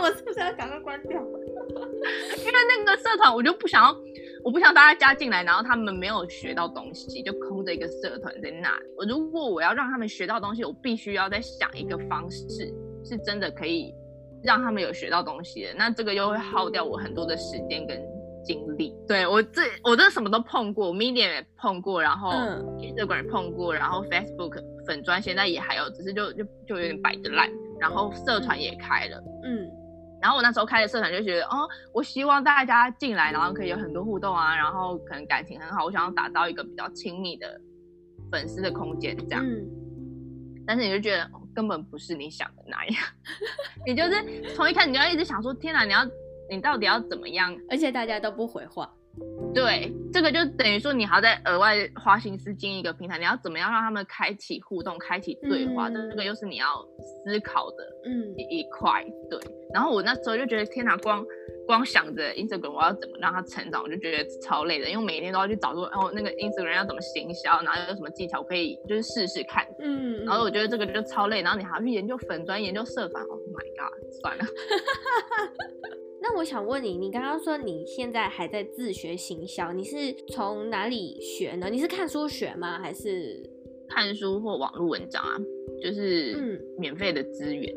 [0.00, 1.20] 我是不是要赶快关掉？
[2.38, 3.96] 因为那个社团我就不想要。
[4.44, 8.84] 我不想大家加进来，然后他们没有学到东西，就空着一个社团在那里。
[8.96, 12.46] 我如果我要让他们学到东西，我必须要再想一个方式，
[13.04, 13.94] 是真的可以
[14.42, 15.74] 让他们有学到东西的。
[15.76, 18.00] 那这个又会耗掉我很多的时间跟
[18.44, 18.94] 精力。
[19.06, 22.30] 对，我这我这什么都碰过，Medium 也碰过，然后
[22.78, 27.50] Instagram 也碰过，然后 Facebook 粉专现在也还有，只是就就就有点摆着烂。
[27.78, 29.70] 然后社团也开了，嗯。
[30.20, 35.84] 然后我那时候开的社团就觉得，哦，我希望大家进来，然后可以有很多互动啊，然后可能感情很好。
[35.84, 37.60] 我想要打造一个比较亲密的
[38.30, 39.44] 粉丝的空间，这样。
[39.44, 39.66] 嗯。
[40.66, 42.96] 但是你就觉得，哦，根本不是你想的那样，
[43.86, 46.06] 你就是从一开始你就要一直想说，天哪，你要
[46.48, 47.56] 你到底要怎么样？
[47.68, 48.88] 而且大家都不回话。
[49.52, 55.90] 对，这个就等于说你还要再额外花心思经营一个平台，你要怎么样让他们开启互动、开启对话？
[55.90, 56.66] 这、嗯、这个又是你要
[56.98, 59.04] 思考的，嗯，一块。
[59.28, 59.40] 对，
[59.74, 61.24] 然后我那时候就觉得天哪，光
[61.70, 74.44] 光想着 Instagram 我要怎么让它成长，我就觉得超累的，因为每天都要去找说，哦，那个 Instagram 要怎么行销，然后有什么技巧可以就是试试看，嗯，然后我觉得这个就超累，然后你还要去研究粉专、研究社团，Oh my god，算了。
[76.20, 81.70] 那我想问你，你刚刚说你现在还在自学行销，你是从哪里学呢？
[81.70, 82.78] 你是看书学吗？
[82.80, 83.40] 还是
[83.88, 85.38] 看书或网络文章啊？
[85.82, 87.74] 就是免费的资源。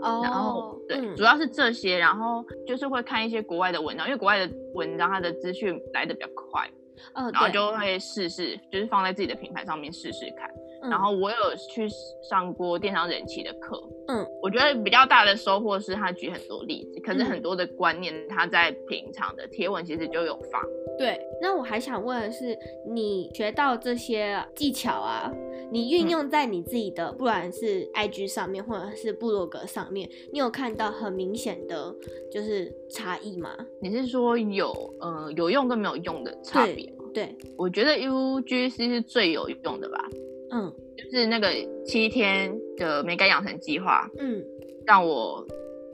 [0.00, 6.68] 哦、嗯，然后对、嗯，主要是这些，然后就是会看一些国外的文章，因为国外的文章它的资讯来的比较快，
[7.14, 10.50] 哦，然后就会试试，就是放在自己的品牌上面试试看。
[10.88, 11.36] 然后我有
[11.70, 11.88] 去
[12.28, 20.62] 上过电商人气的课，嗯，我觉得比较大的收获是他举很多例子，可是很多的观念他在平常的贴文其实就有放。
[20.96, 25.32] 对，那我还想问的是，你学到这些技巧啊，
[25.70, 31.94] 你运用在你自己的不管是 IG 上面或者是部落格上面，你有看到很明显的
[32.30, 33.50] 就是差异吗？
[33.80, 37.04] 你是说有呃有用跟没有用的差别吗？
[37.12, 39.98] 对，对，我觉得 UGC 是最有用的吧。
[40.52, 41.48] 嗯，就是那个
[41.84, 44.44] 七天的美感养成计划，嗯，
[44.86, 45.44] 让我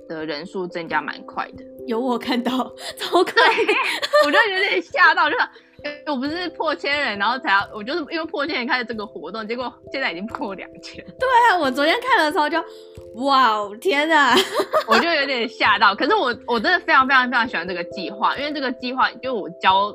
[0.07, 1.65] 的人数增加蛮快的。
[1.87, 2.51] 有我看到，
[2.99, 3.33] 超快，
[4.27, 5.43] 我就有点吓到，就是
[6.07, 11.05] 我不是破千人，然后才要，我就是因为破千人开始这个活动，结果现在已经破两千。
[11.05, 12.59] 对啊，我昨天看的时候就，
[13.25, 14.35] 哇哦，天哪，
[14.89, 15.95] 我就有点吓到。
[15.95, 19.95] 可是我我真的非常非常非常喜欢这个计划，因为这个计划就我教。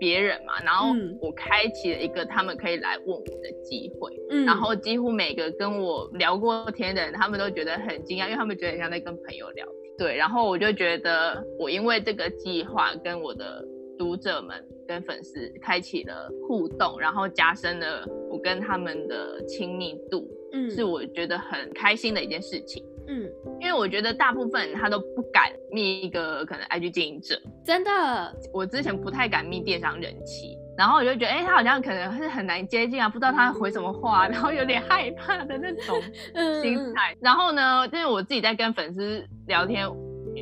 [0.00, 9.92] 别人嘛，然后我开启了一个他们可以来问我的机会，嗯，然后几乎每个跟我聊过天的人，他们都觉得很惊讶，因为他们觉得很像在跟朋友聊天。
[9.98, 13.60] 对，然后我就觉得我因为这个计划跟我的
[13.98, 22.82] 读者们跟粉丝开启了互动，然后加深了我跟他们的亲密度，嗯，是我觉得很开心的一件事情。
[23.10, 23.26] 嗯，
[23.58, 35.98] 因为我觉得大部分他都不敢密一个可能 IG 经营者，真的，我之前不太敢密电商人气，然后我就觉得，哎、欸，他好像可能是很难接近啊，不知道他回什么话，然后有点害怕的那种
[36.60, 37.16] 心态。
[37.18, 39.88] 然后呢，因为我自己在跟粉丝聊天，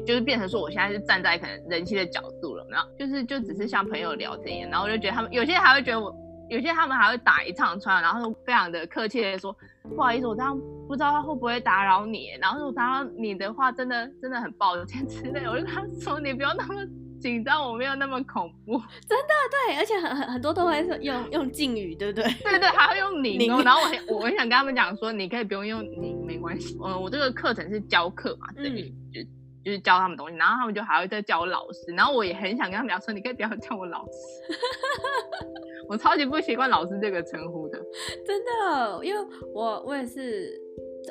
[0.05, 2.56] 就是变成说我现在是站在可能人气的角度
[2.99, 6.15] 就是就只是像朋友聊天然后我就觉得他们有些人还会觉得我。
[6.49, 9.53] 有些他们还会打一长串，然后非常的客气的说
[9.97, 12.29] ：“不好意思，我这样不知道他会不会打扰你。
[12.41, 16.87] 然后如果打扰你的话，真的真的很抱歉之类。”我就跟他说：“你不要那么
[17.21, 18.79] 紧张，我没有那么恐怖。
[19.09, 19.35] ”真的
[19.67, 22.31] 对，而且很很很多都会用用敬语，对不对？
[22.45, 23.61] 对对，还会用您哦。
[23.65, 28.77] 然后我我很想跟他们讲说：“你可以不用用你，没关系。”嗯，我这个课程是教课嘛，对，嗯、
[29.12, 29.21] 就
[29.67, 31.93] 就是教他们东西，然后他们就还会再叫我老师。
[31.97, 34.55] 然后我也很想跟他们聊说：“你可以不要叫我老师。
[35.91, 37.77] ”我超级不习惯“老师”这个称呼的，
[38.25, 40.57] 真的，因为我我也是，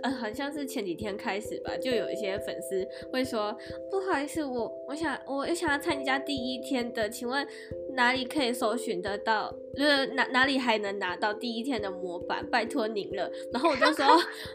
[0.03, 3.55] 呃，好像是前几天开始吧，就有一些粉丝会说
[3.89, 7.47] ：“不好意思，我我想我想要参加第一天的，请问
[7.95, 9.53] 哪里可以搜寻得到？
[9.75, 12.45] 就是哪哪里还能拿到第一天的模板？
[12.49, 14.05] 拜托您了。”然后我就说：“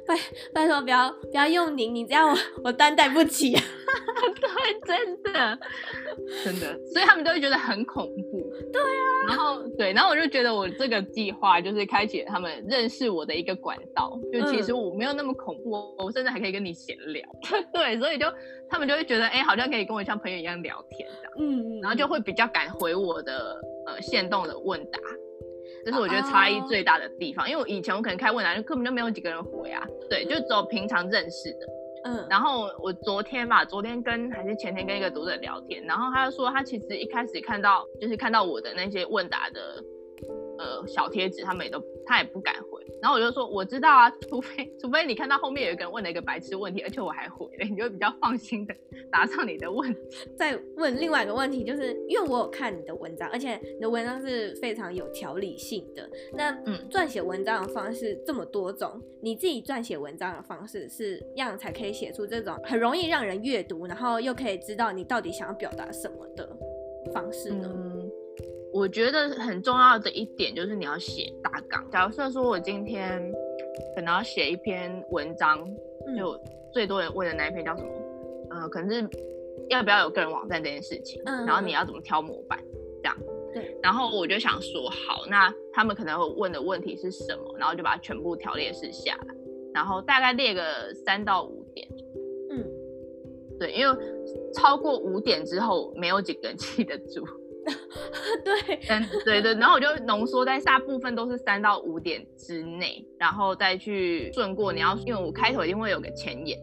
[0.06, 0.16] 拜
[0.52, 3.52] 拜托，不要不要用您，你这样我我担待不起。
[4.40, 5.58] ”对，真的
[6.44, 8.52] 真的，所以他们都会觉得很恐怖。
[8.72, 9.26] 对啊。
[9.28, 17.24] 然后对，然后我就觉得我这个计划就是开启了他们认识我的一个管道，就其实我没有那么恐怖，哦、我甚至还可以跟你闲聊。
[17.72, 18.26] 对，所以就
[18.68, 21.32] 他们就会觉得，哎，好像可以跟我像朋友一样聊天这样。
[21.38, 24.98] 嗯嗯，然后就会比较敢回我的呃限动的问答，
[25.84, 27.46] 这是我觉得差异最大的地方。
[27.46, 31.66] 哦、因为我以前我可能开问答就根本就没有几个人回啊，对，就只有平常认识的。
[32.02, 39.84] 嗯，然后我昨天吧，昨天跟还是前天跟一个读者聊天，然后他就说他其实一开始看到就是看到我的那些问答的
[40.60, 42.80] 呃小贴纸，他们也都他也不敢回。
[43.00, 48.74] 然后我就说我知道啊，除非 除非你看到后面有一个人问了一个白痴问题，而且我还回了，你就比较放心的
[49.10, 50.00] 答上你的问题。
[50.36, 56.06] 再问另外一个问题，就是因为我有看你的文章，而且你的文章是非常有条理性的。
[56.34, 66.46] 那嗯，撰写文章的方式这么多种，你自己撰写文章的方式是样才可以写出这种很容易让人阅读，然后又可以知道你到底想要表达什么的
[67.14, 67.70] 方式呢？
[67.74, 67.89] 嗯，
[68.72, 71.84] 我觉得很重要的一点就是你要写大纲。
[71.90, 73.20] 假设说我今天
[73.94, 75.58] 可能要写一篇文章，
[76.16, 76.38] 就
[76.72, 77.90] 最多人问的那一篇叫什么？
[78.50, 79.08] 呃，可能是
[79.68, 82.58] 要不要有个人网站这件事情，嗯，然后你要怎么挑模板，
[83.02, 83.16] 这样。
[83.52, 83.76] 对。
[83.82, 87.54] 然后我就想说，好，那他们可能会问的问题是什么？
[87.58, 89.34] 然后就把它全部条列式下来，
[89.74, 91.88] 然后大概列个三到五点。
[92.50, 92.64] 嗯。
[93.58, 93.96] 对，因为
[94.54, 97.24] 超过五点之后，没有几个人记得住。
[98.44, 98.78] 对。
[98.88, 99.54] 嗯，对对。
[99.54, 104.72] 然后我就浓缩在大部分都是三到五点之内，然后再去顺过。
[104.72, 106.58] 你要，因为我开头一定会有个前言。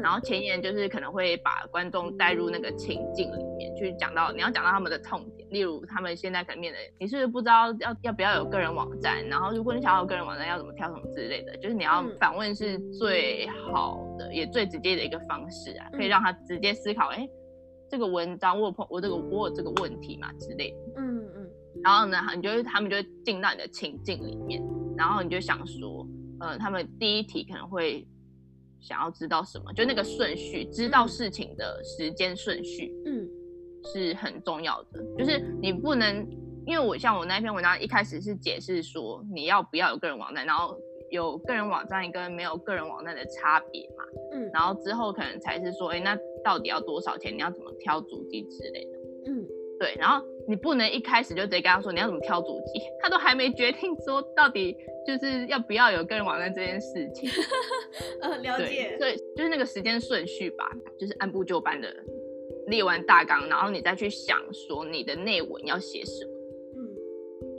[0.00, 9.26] 然后前言就是可能会把观众带入那个情境里面去讲到，你要讲到他们的痛点，例如他们现在可能面临，你是不是不知道要要不要有个人网站？
[9.26, 17.28] 然后如果你想要有个人网站，要怎么挑什么之类的，就是你要反问是最好的也最直接的一个方式啊，可以让他直接思考，哎，
[17.90, 20.76] 这个文章我有碰我这个我有这个问题嘛之类的。
[20.96, 21.50] 嗯嗯。
[21.82, 24.62] 然后呢，你就他们就会进到你的情境里面，
[24.96, 26.06] 然后你就想说，
[26.40, 28.06] 呃，他们第一题可能会。
[28.82, 33.28] 想要知道什么，就那个顺序，知道事情的时间顺序，嗯，
[33.92, 35.04] 是很重要的。
[35.18, 36.26] 就是你不能，
[36.64, 40.74] 因为我像我那篇文章一开始是解释说你要不要有个人网站，然后
[41.10, 47.34] 有个人网站跟没有个人网站的差别嘛，嗯，然后之后可能才是说，哎，那到底要多少钱？
[47.34, 49.46] 你要怎么挑主机之类的，嗯，
[49.78, 50.24] 对，然后。
[50.48, 57.30] 你不能一开始就直接跟他说你要怎么挑主机， 他都还没决定说到底就是要不要有个人网站这件事情。
[58.20, 58.96] 呃，了解。
[58.98, 60.68] 所以，就是那个时间顺序吧，
[60.98, 61.94] 就是按部就班的
[62.66, 66.29] 列完大纲，然后你再去想说你的内文要写什么。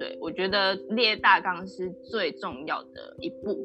[0.01, 3.57] 嗯，对，我觉得列大纲是最重要的一步，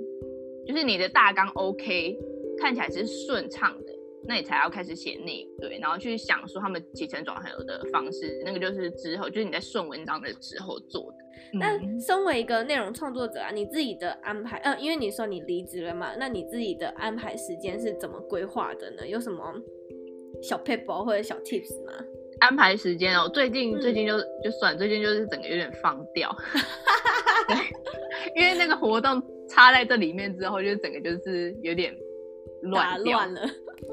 [0.66, 2.18] 就是你的大纲 OK，
[2.59, 3.92] 看起来是顺畅的。
[4.29, 11.18] 那你才要开始写内容，对，然后去想说他们起承转合的方式，那个就是之后，就是你在顺文章的时候做的。
[11.53, 19.07] 那身为一个内容创作者啊，你自己的安排，嗯、呃，因为你说你离职了嘛，那你自己的安排时间是怎么规划的呢？
[19.07, 19.55] 有什么
[20.43, 21.93] 小撇步或者小 tips 吗？
[22.41, 26.34] 安排时间哦，最近最近就、嗯、就算最近就是整个有点放掉，
[27.49, 27.57] 对，
[28.37, 31.97] 因为那个活动插在这里面之后，就整个就是有点。
[32.62, 33.43] 乱乱了，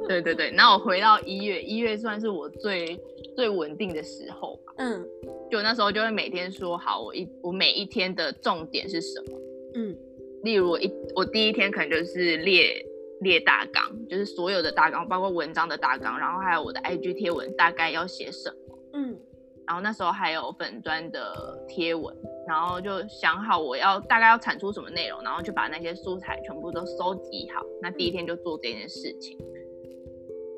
[0.08, 3.00] 对对对，那我回到一月，一月算是我最
[3.36, 4.74] 最稳定的时候吧。
[4.78, 5.06] 嗯，
[5.52, 9.38] 就那时候就会每天说好，我一我每一天的重点是什么？
[9.76, 9.96] 嗯，
[10.44, 12.84] 例如我一我第一天可能就是列
[13.22, 19.18] 列大纲，就是所有的大纲，包括文章的大纲，然后还有我的 IG 贴文大概要写什么，嗯，
[19.66, 22.16] 然后那时候还有粉砖的贴文，
[22.48, 29.38] 然后就想好我要大概要产出什么内容，然后就把那些素材全部都收集好，那第一天就做这件事情。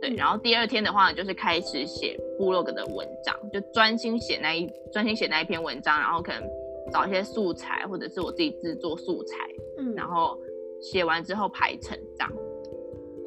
[0.02, 6.44] 对，然后第二天的话，就是开始写部落格的文章，就专心写那一专心写那一篇文章，然后可能
[6.92, 9.38] 找一些素材，或者是我自己制作素材，
[9.78, 10.38] 嗯，然后
[10.82, 12.32] 写完之后排成这样，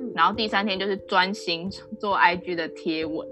[0.01, 3.26] 嗯，然后第三天就是专心做 IG 的贴文，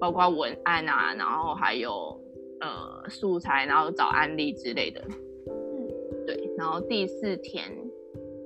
[0.00, 2.18] 包括文案啊，然后还有
[2.60, 5.00] 呃素材，然后找案例之类的，
[5.46, 7.64] 嗯，对，然后第四天，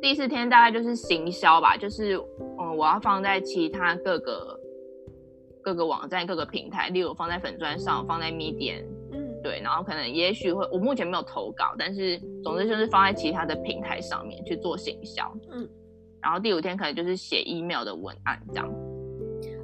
[0.03, 2.15] 第四天大概就是行销吧，就是
[2.59, 2.75] 嗯。
[2.77, 4.61] 我要放在其他各个
[5.63, 9.04] 各个网站、各个平台，例如放在粉砖上，放在 Medium，嗯，
[9.45, 15.69] 对，然后可能也许会，我目前没有投稿，但是总之就是放在其他的平台上面去做行销，嗯，
[16.21, 18.69] 然后第五天可能就是写 email 的文案这样。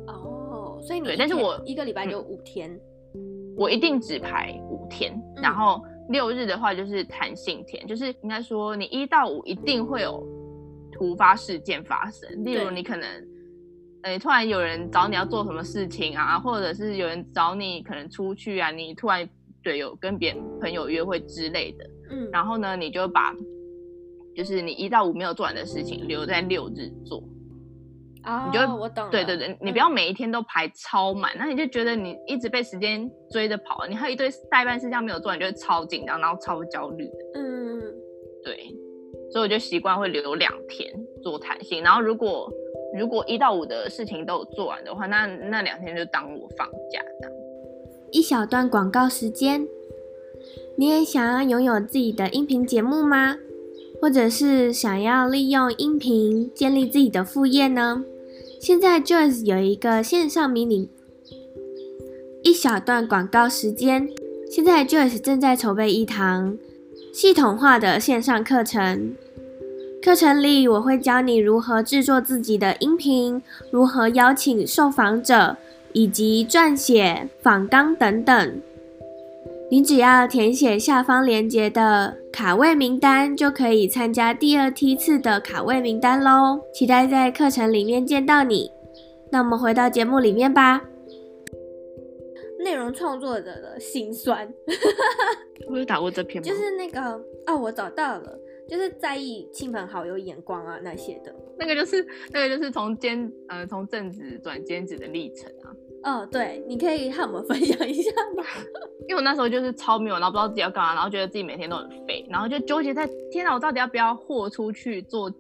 [0.06, 2.70] 哦，所以你对，但是我一个礼拜就五天，
[3.14, 3.20] 嗯，
[3.56, 10.24] 我一定只排五天，嗯，然后六日的话就是弹性天，就是应该说你一到五一定会有。
[10.92, 13.08] 突发事件发生，例如你可能，
[14.02, 19.26] 呃、欸，突然有人找你要做什么事情啊，或者是有人找你可能出去啊，你突然
[19.62, 23.34] 对有跟别人朋友约会之类的，嗯，然后呢，你就把
[24.34, 27.22] 就是你一到五没有做完的事情留在六日做，
[28.22, 37.80] 啊、哦，你就我懂，对对对，你不要每一天都排超满，那、嗯、你就觉得你一直被时间追着跑，你还有一堆待办事项没有做完，你就会超紧张，然后超焦虑的，嗯，
[38.44, 38.74] 对。
[39.32, 40.92] 所以我就习惯会留两天
[41.22, 42.52] 做弹性，然后如果
[42.98, 47.39] 如果一到五的事情都有做完的话，那那两天就当我放假这样。
[48.12, 49.66] 一小段广告时间，
[50.76, 53.36] 你也想要拥有自己的音频节目吗？
[54.00, 58.04] 或者是想要利用音频建立自己的副业呢？
[58.61, 60.88] 现在 Joyce 有一个线上迷你。
[62.42, 64.08] 一小段广告时间，
[64.50, 66.58] 现在 Joyce 正在筹备一堂。
[67.12, 69.14] 系统化的线上课程，
[70.02, 75.56] 课程里我会教你如何制作自己的音频，如何邀请受访者，
[75.93, 78.61] 以及撰写访纲等等。
[79.70, 86.61] 你只要填写下方链接的卡位名单，就可以参加第二梯次的卡位名单喽。
[86.74, 88.70] 期待在课程里面见到你。
[89.30, 90.82] 那我们回到节目里面吧。
[92.59, 94.53] 内容创作者的心酸，
[95.70, 96.49] 我有打过这篇吗？
[96.49, 97.01] 就是那个
[97.47, 98.38] 哦，我找到了，
[98.68, 101.32] 就是在意亲朋好友眼光啊那些的。
[101.61, 105.70] 那个就是那个就是从兼呃从正职转兼职的历程啊。
[106.02, 108.42] 哦，对，你可以和我们分享一下吗？
[109.06, 115.30] 因为我那时候就是超没有，然后不知道自己要干嘛，然后觉得自己每天都很废，然后就纠结在天哪，我到底要不要豁出去做？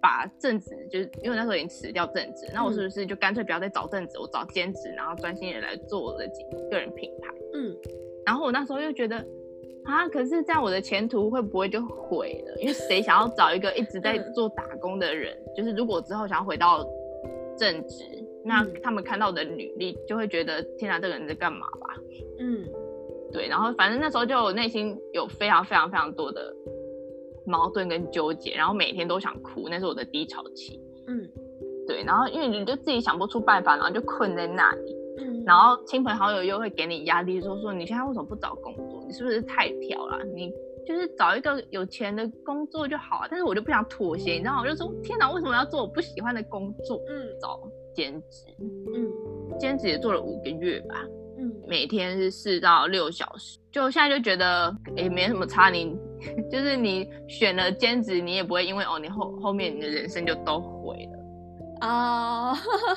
[0.00, 6.24] 把正职就是因为那时候已经辞掉正职，那我是不是就干脆不要再找正职，我找兼职，然后专心的来做我的
[6.70, 7.34] 个人品牌？
[7.54, 7.76] 嗯，
[8.24, 9.18] 然后我那时候又觉得
[9.88, 12.60] 啊，可是这样我的前途会不会就毁了？
[12.60, 15.34] 因为谁想要找一个一直在做打工的人？
[15.46, 16.86] 嗯、就是如果之后想要回到
[17.56, 18.04] 正职，
[18.44, 21.94] 那他们看到我的履历就会觉得天哪，这个人在干嘛吧？
[22.38, 22.66] 嗯，
[23.32, 26.54] 对，然后反正那时候就我内心有非常非常非常多的。
[27.46, 30.78] 矛盾跟纠结，然后每天都想哭，那是我的低潮期。
[31.06, 31.26] 嗯，
[31.86, 34.94] 对，然后因为你就自己想不出办法，然后就困在那里。
[35.18, 38.97] 嗯，然后亲朋好友又会给你压力，说说你现在为什么不找工作？
[39.08, 40.22] 你是不是太挑了？
[40.34, 40.52] 你
[40.86, 43.28] 就是找一个有钱的工作就好了。
[43.30, 44.60] 但是我就不想妥协，你知道吗？
[44.62, 47.00] 我就说天哪，为什么要做我不喜欢的工作？
[47.08, 47.58] 嗯，找
[47.94, 48.44] 兼职。
[48.94, 50.94] 嗯，兼职也做了五个月吧。
[51.38, 55.70] 嗯，每天是四到六小时，就现在就觉得也没什么差。
[55.70, 55.96] 你
[56.50, 62.56] 就是你选了兼职，你也不会因为哦，你后后面你的人生就都毁了哦。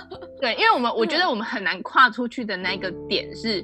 [0.09, 0.20] Oh.
[0.41, 3.64] 对，因为我们我觉得我们很难跨出去的那个点是，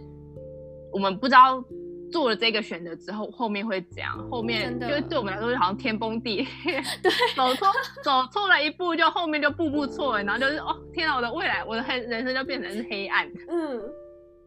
[0.92, 1.64] 我们不知道
[2.12, 6.82] 做了这个选择之后后面会怎样，后面就对我们来说就好像天崩地裂。
[7.04, 7.68] 对，走错
[8.04, 13.28] 走错了一步，就后面就步步错，然后就是哦天哪，我的未来我的黑人生就变成是黑暗。
[13.50, 13.82] 嗯。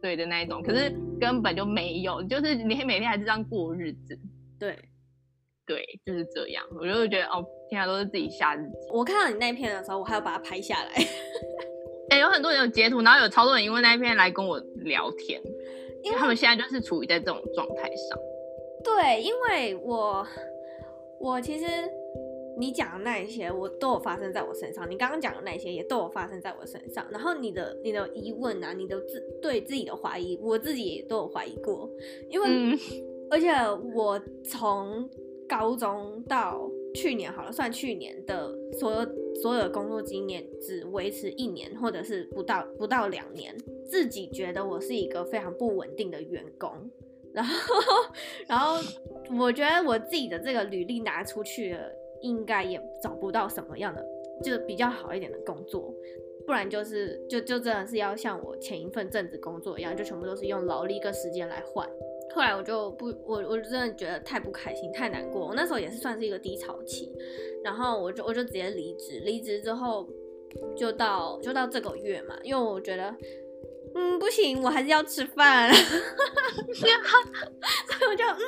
[0.01, 4.17] 对的那一种，可是根本就没有，就是你每天还是这样过日子。
[4.59, 4.75] 对，
[5.63, 6.65] 对，就是这样。
[6.79, 8.71] 我就会觉得哦，天啊，都是自己吓自己。
[8.91, 10.89] 我看到你那一篇的时候，我还要把它拍下来。
[12.09, 15.39] 哎、欸，有很多人有截图，然后有超多人因为那一篇来跟我聊天，
[16.03, 18.19] 因为他们现在就是处于在这种状态上。
[18.83, 20.25] 对，因为我
[21.19, 21.65] 我其实。
[22.57, 24.87] 你讲的那一些，我都有发生在我身上。
[24.91, 27.03] 你刚刚讲的那些，也都有发生在我身上。
[27.09, 31.89] 然后你的你的疑问啊，你的自对自己的怀疑，我自己也都有怀疑过。
[32.29, 32.77] 因为，嗯、
[33.31, 33.49] 而且
[33.95, 35.09] 我从
[35.47, 39.07] 高中到去年好了，算去年的所有
[39.41, 43.55] 所有的工作经验只维持一年，或者是不到不到两年，
[43.91, 46.71] 自己觉得我是一个非常不稳定的员工，
[47.33, 47.53] 然后
[48.47, 48.77] 然后
[49.37, 54.01] 我觉得我自己的这个履历拿出去了，应该也找不到什么样的
[54.41, 55.93] 就比较好一点的工作，
[56.47, 61.85] 不然就是就就真的是要像我前一份正职工作一样，就全部都是用劳力跟时间来换。
[62.33, 65.47] 后来我就不，我我真的觉得太不开心，太难过。
[65.47, 67.11] 我那时候也是算是一个低潮期，
[67.61, 69.19] 然后我就我就直接离职。
[69.25, 70.07] 离职之后
[70.77, 73.13] 就到就到这个月嘛，因为我觉得，
[73.95, 76.91] 嗯，不行，我还是要吃饭， 所以
[78.09, 78.41] 我就嗯。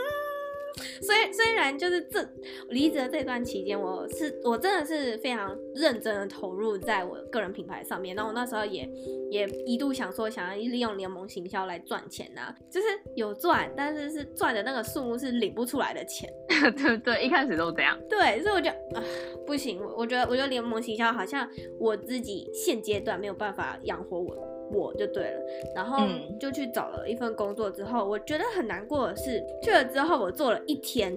[1.02, 2.28] 虽虽然就是这
[2.70, 8.16] 离职的这段期间，我是我真的是非常认真的投入在我个人品牌上面。
[8.16, 8.90] 然后我那时候也
[9.30, 16.28] 也一度想说，想要利用联盟行销来赚钱呐、啊，就是有赚，但是是赚的那个数目是领不出来的钱。
[16.76, 18.00] 对对，一开始都这样。
[18.10, 19.04] 对，所以我就啊
[19.46, 21.48] 不行，我我觉得我觉得联盟行销好像
[21.80, 24.36] 我自己现阶段没有办法养活我。
[24.74, 25.40] 我就对了，
[25.76, 26.06] 然后
[26.40, 31.16] 就去找了一份工作之后，嗯、我觉得很难过的是，去了之后我做了一天，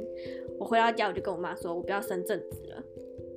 [0.58, 2.82] 我回到家我就跟我妈说，我不要升正职了。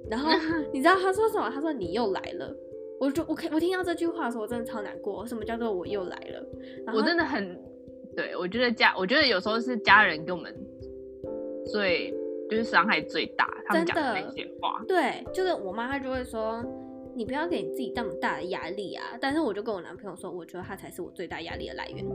[0.10, 0.32] 然后
[0.74, 1.50] 你知道她说什么？
[1.50, 2.56] 她说你又来了。
[3.00, 5.26] 我就我我听到这句话的时候，我真的超难过。
[5.26, 6.46] 什么叫做我又来了？
[6.86, 7.58] 然后我真的很，
[8.16, 10.54] 对，我觉得家，我觉得有时候是家人给我们
[11.66, 12.14] 最
[12.50, 14.84] 就是伤害最大，他们讲的那些话。
[14.86, 16.62] 对，就是我妈她就会说。
[17.20, 19.04] 你不要给你自己那么大的压力啊！
[19.20, 21.98] 但是我就跟我男朋友说，我觉得他才是我最大压力的来源，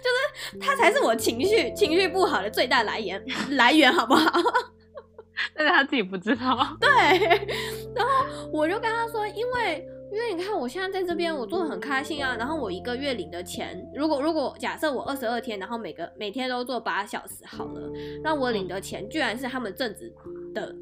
[0.00, 4.40] 就是他才是我情绪情绪不好的最大来源来源，好不好？
[5.54, 6.66] 但是他自己不知道。
[6.80, 6.88] 对，
[7.94, 12.36] 然后我就跟他说，因为因为你看我现在在这边，我做的很开心啊。
[12.38, 20.10] 然后我一个月领的钱，如果如果假设我二十二天，然后每个每天都做八小时好了，那我领的钱居然是他们正职
[20.54, 20.74] 的。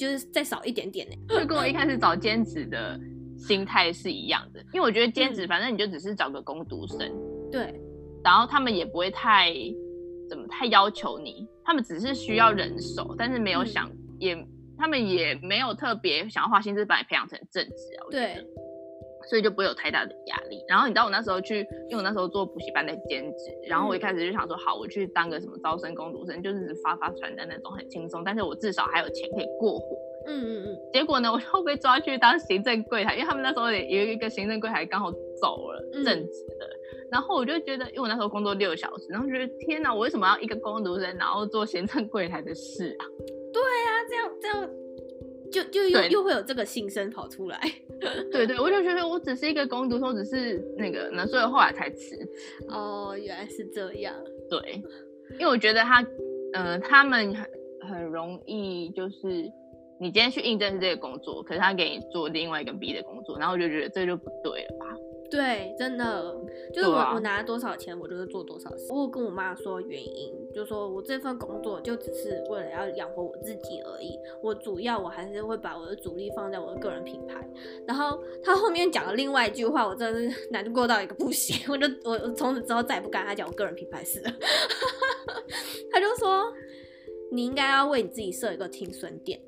[0.00, 2.98] 一就是再少一点点呢，就跟我一开始找兼职的
[3.36, 6.98] 心态是一样的，因为我觉得兼职反正你就只是找个工读生，
[7.52, 7.78] 对，
[8.24, 9.52] 然后他们也不会太
[10.28, 14.46] 怎么太要求你，他们只是需要人手，但是没有想、嗯、也
[14.78, 18.46] 他们也没有特别想要花心思把你培养成正职啊，对。
[19.28, 20.62] 所以就不会有太大的压力。
[20.68, 29.96] 然后你知道我那时候去，因为我那时候做补习班的兼职，然后我一开始就想说，好，我去当个什么招生工读生，就是发发传单那种很轻松，但是我至少还有钱可以过活。
[30.26, 30.78] 嗯嗯嗯。
[30.92, 35.10] 结果呢，我就被抓去当行政柜台，因为他们那时候也有一个行政柜台刚好
[35.40, 36.68] 走了正职的。
[37.10, 43.06] 然后我就觉得，因为我那时候工作六小时，然后觉得天哪，我为什么要一个工读生，然后做行政柜台的事啊？
[43.52, 44.70] 对啊，这样这样。
[45.50, 47.60] 就就又又会有这个心声跑出来，
[48.32, 52.28] 对对，我就觉得我只是一个工读生，只是那个，那所以后来才辞职。
[52.68, 54.14] 哦，原来是这样。
[54.48, 54.82] 对，
[55.38, 56.04] 因为我觉得他，
[56.54, 57.46] 呃，他们很
[57.88, 59.28] 很容易，就是
[60.00, 64.79] 你今天去应征是这个工作，可是他给你做另外一个 B 的工作，然后我就觉得这就不对了吧。
[65.30, 66.34] 对，真的，
[66.74, 68.92] 就是我、啊、我拿了多少钱，我就是做多少事。
[68.92, 74.18] 我跟我妈说原因，就说我这份工作就只是为了要养活我自己而已。
[74.42, 77.48] 我主要我还是会把我的主力放在我的个人品牌。
[77.86, 81.56] 然后他后面讲了另外一句话，我真的是 难过到一个不行。
[81.68, 84.32] 我就我从此之后再也不敢跟他讲我个人品牌事了。
[85.92, 86.52] 他就说，
[87.30, 89.40] 你应该要为你自己设一个停损点。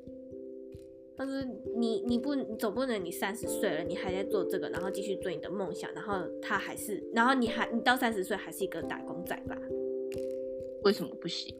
[1.25, 1.47] 但是
[1.77, 9.57] 你你不你总不能你三十岁了，你还在做这个，然后继续追你的梦想，然后他还是，然后你还你到三十岁还是一个打工仔吧？
[10.83, 11.55] 为什么不行？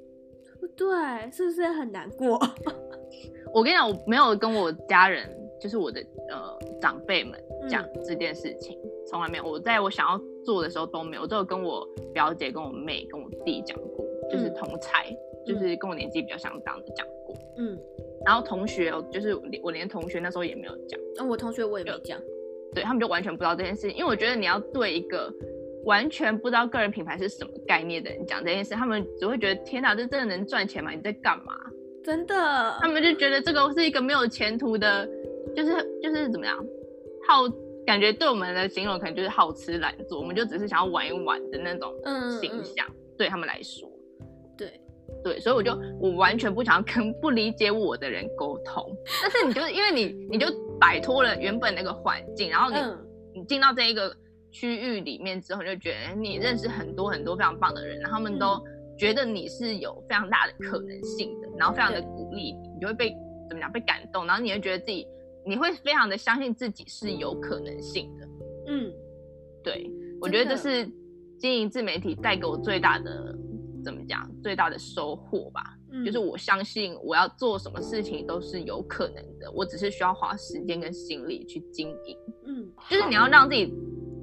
[0.59, 0.85] 不 对，
[1.31, 2.37] 是不是很难过？
[3.55, 5.29] 我跟你讲，我没有跟我家人，
[5.61, 9.45] 就是我的呃长辈们讲这件事情，从、嗯、来没有。
[9.49, 17.79] 我在我想要做的时候都没有，我都有跟我表姐、跟我妹、跟我弟讲过，就是同才、嗯，就是跟我年纪比较相当的讲过，嗯。
[18.25, 20.99] 然后同学，就是我连同学那时候也没有讲。
[21.17, 22.19] 嗯、哦，我同学我也没有讲，
[22.73, 23.91] 对，他们就完全不知道这件事情。
[23.91, 25.31] 因为我觉得你要对一个
[25.85, 30.91] 完全不知道个人品牌是什么概念的人讲这件事，他们只会觉得天哪，这真的能赚钱吗？
[30.91, 31.53] 你在干嘛？
[32.03, 35.07] 真的，他们就觉得这个是一个没有前途的，
[35.55, 35.71] 就是
[36.01, 36.57] 就是怎么样，
[37.27, 37.43] 好，
[37.85, 41.93] 感觉对我们的形容可能就是好吃懒做，我们就只是想要玩一玩的那种
[42.41, 43.89] 形象，嗯嗯对他们来说。
[44.57, 44.81] 对，
[45.39, 48.83] 所以我就我完全不想要跟 不理解我的人沟通。
[49.21, 50.47] 但是你就是因为你你就
[50.79, 52.97] 摆脱了原本那个环境，然后你、嗯、
[53.35, 54.15] 你进到这一个
[54.51, 58.61] 区域里面之后，就觉得你认识很多很多非常棒的人，然后他们都
[58.97, 63.15] 觉得你是有非常大的可能性的，然后非常的鼓励你，你就会被
[63.47, 65.07] 怎么讲被感动，然后你会觉得自己
[65.45, 68.27] 你会非常的相信自己是有可能性的。
[68.67, 68.91] 嗯，
[69.63, 70.87] 对，我觉得这是
[71.39, 73.33] 经营自媒体带给我最大的。
[73.83, 75.77] 怎么讲最大的收获吧。
[75.91, 82.17] 嗯，就是我相信我要做什么事情都是有可能的，我只是需要花时间跟心力去经营。
[82.45, 83.71] 嗯，就是你要让自己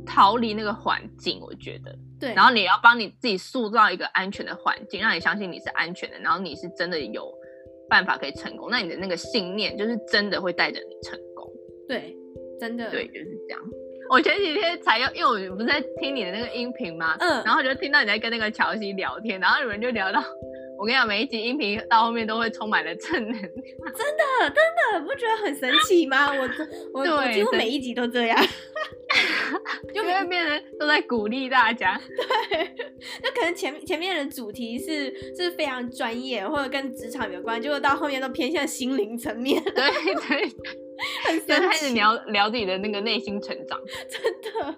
[0.04, 2.34] 逃离那个环境，我觉得对。
[2.34, 7.32] 然后你要帮你自己塑造一个安全的环境，让你相信你是安全的，然后你是真的有
[7.88, 8.68] 办法可以成功。
[8.70, 11.48] 那你的那个信念就是真的会带着你成功。
[11.86, 12.16] 对，
[12.58, 12.90] 真的。
[12.90, 13.60] 对，就是这样。
[14.10, 17.16] 我前几天才要，因为我不是在听你的那个音频嘛？
[17.20, 20.20] 嗯，然后就听到你在跟那个乔西聊天，然后你们就聊到，
[20.80, 24.54] 我跟你讲，每一集音频到后面都会充满了正能量，真的，真
[24.94, 26.28] 的，不觉得很神奇吗？
[26.32, 26.48] 我
[26.94, 28.38] 我我几乎每一集都这样，
[29.94, 32.00] 就会变成都在鼓励大家。
[32.50, 32.74] 对，
[33.22, 39.62] 那可能前前面的主题是是非常专业或者跟职场有关，结果到后面都偏向心灵层面。
[39.62, 39.74] 对
[40.14, 40.48] 对。
[41.24, 43.78] 很开始聊聊自己的那个内心成长，
[44.08, 44.76] 真的。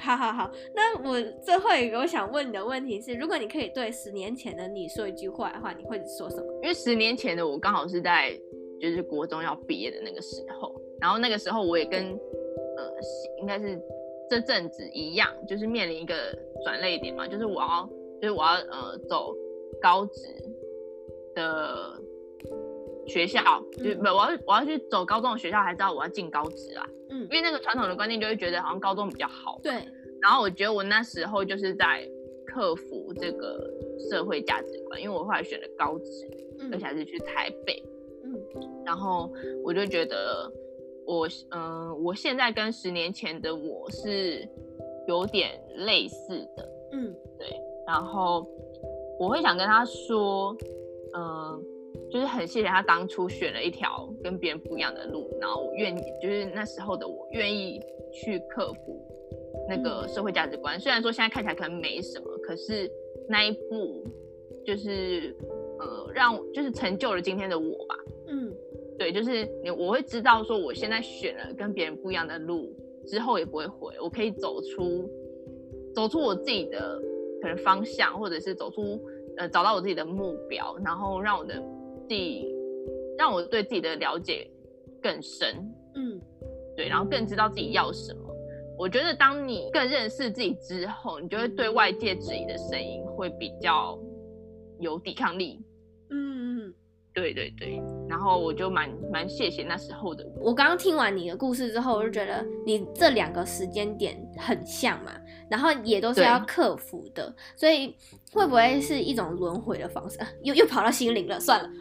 [0.00, 6.52] 好好好，那我最后一个我想问你的问题是：如果你可以对十年前的你说一句话的话，你会说什么？
[6.62, 8.38] 因为十年前的我刚好是在
[8.80, 12.10] 就是国中要毕业的那个时候，然后那个时候我也跟
[12.76, 12.92] 呃
[13.40, 13.80] 应该是
[14.30, 16.14] 这阵子一样，就是面临一个
[16.64, 17.88] 转类点嘛，就是我要
[18.20, 19.34] 就是我要呃走
[19.80, 20.20] 高职
[21.34, 22.00] 的。
[23.12, 23.40] 学校
[23.76, 26.86] 就不，我要我要去走高中的学校，还知道我要进高职啊。
[27.10, 29.60] 嗯，因为那个传统的观念就会觉得好像高中比较好。
[29.62, 29.72] 对。
[30.22, 32.08] 然后我觉得我那时候就是在
[32.46, 33.70] 克服这个
[34.10, 36.26] 社会价值观，因为我后来选了高职，
[36.60, 37.82] 嗯，而且还是去台北。
[38.24, 38.34] 嗯。
[38.86, 39.30] 然后
[39.62, 40.50] 我就觉得
[41.04, 44.48] 我嗯、呃，我现在跟十年前的我是
[45.06, 46.68] 有点类似的。
[46.92, 47.48] 嗯，对。
[47.86, 48.48] 然后
[49.18, 50.56] 我会想跟他说，
[51.12, 51.62] 嗯、呃。
[52.12, 57.80] 就是很谢谢他当初选了一条跟别人不一样的路，然后我愿意，就是那时候的我愿意
[58.12, 59.00] 去克服
[59.66, 60.78] 那个社会价值观。
[60.78, 62.90] 虽然说现在看起来可能没什么，可是
[63.26, 64.04] 那一步
[64.62, 65.34] 就是
[65.78, 67.96] 呃让就是成就了今天的我吧。
[68.28, 68.52] 嗯，
[68.98, 75.08] 对，就是你我会知道说我现在选了跟别人不一样的路之后也不会回，我可以走出
[75.94, 77.00] 走出我自己的
[77.40, 79.00] 可能方向，或者是走出
[79.38, 81.54] 呃找到我自己的目标，然后让我的。
[82.12, 82.46] 自己
[83.16, 84.46] 让我对自己的了解
[85.02, 85.56] 更深，
[85.94, 86.20] 嗯，
[86.76, 88.20] 对，然后更知道自己要什么。
[88.76, 93.98] 我觉得当你更认识自己之后，你就会对外界质疑的声音会比较
[94.78, 95.58] 有抵抗力。
[97.14, 97.80] 对对对。
[98.08, 100.50] 然后我就蛮蛮谢谢那时候的我。
[100.50, 105.12] 我刚刚听完你的故事之后，我就觉得你这两个时间点很像嘛，
[105.50, 107.96] 然后也都是要克服的，所以
[108.32, 110.18] 会不会是一种轮回的方式？
[110.42, 111.68] 又又跑到心灵了，算了。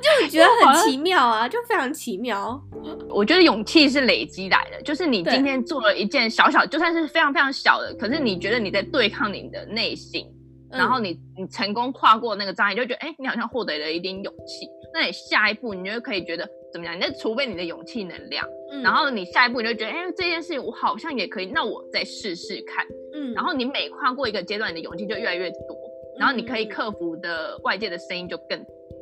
[0.00, 2.60] 就觉得很奇妙啊，就非常奇妙。
[3.08, 10.26] 我觉得勇气是累积来的，就是你今天做了一件小小，就算是非常非常小的，可是你觉得你在对抗你的内心。
[10.74, 14.66] 然后你你成功跨过那个障碍，就觉得哎，你好像获得了一点勇气。
[14.92, 16.96] 那你下一步，你就可以觉得怎么样？
[16.96, 18.46] 你在储备你的勇气能量。
[18.70, 18.82] 嗯。
[18.82, 22.86] 然后你下一步你就觉得，哎，这件事情我好像也可以，那我再试试看。
[23.14, 23.32] 嗯。
[23.34, 25.76] 然后你每跨过一个阶段，你的勇气就越来越多。
[26.18, 28.58] 然后你可以克服的外界的声音就更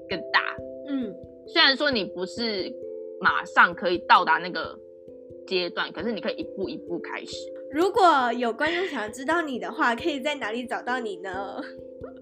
[0.08, 0.40] 更大。
[0.88, 1.14] 嗯。
[1.46, 2.72] 虽然说你不是
[3.20, 4.78] 马上可以到达那个
[5.46, 7.36] 阶段，可是你可以一步一步开始。
[7.72, 11.60] 如果有观众想知道你的话，可以在哪里找到你呢？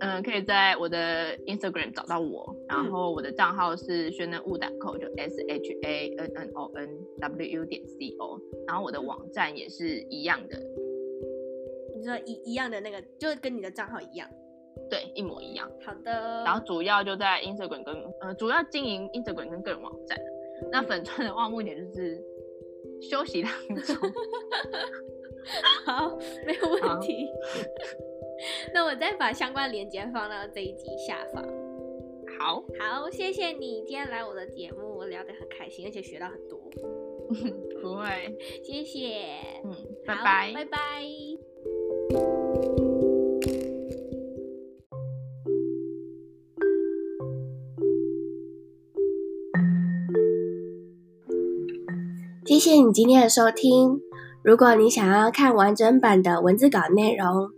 [0.00, 6.88] 嗯、呃，可以在我的 Instagram 找到我，然后我的账号是宣恩雾胆 co，就 S H A N N O N
[7.20, 10.58] W U 点 C O，然后我的网站也是一样的。
[11.96, 14.28] 你说一一样的那个，就跟你的账号一样？
[14.88, 15.70] 对，一模一样。
[15.84, 16.44] 好的。
[16.44, 20.18] 然后主要就在 Instagram 跟呃，主要经营 Instagram 跟个人网站。
[20.70, 22.22] 那粉专的话，目前就是
[23.02, 23.96] 休息当中。
[25.86, 27.28] 好，没有问题。
[28.72, 31.42] 那我再把相关链接放到这一集下方。
[32.38, 36.58] 好，好，谢谢你今天来我的节目，我聊得很开心，而且学到很多。
[37.82, 39.24] 不会，谢谢。
[39.64, 39.74] 嗯，
[40.06, 40.78] 拜拜，拜拜。
[52.46, 54.00] 谢谢你今天的收听。
[54.42, 57.50] 如果你想要看完整版的文字稿内容，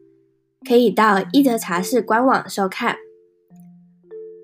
[0.68, 2.96] 可以到一德茶室官网收看，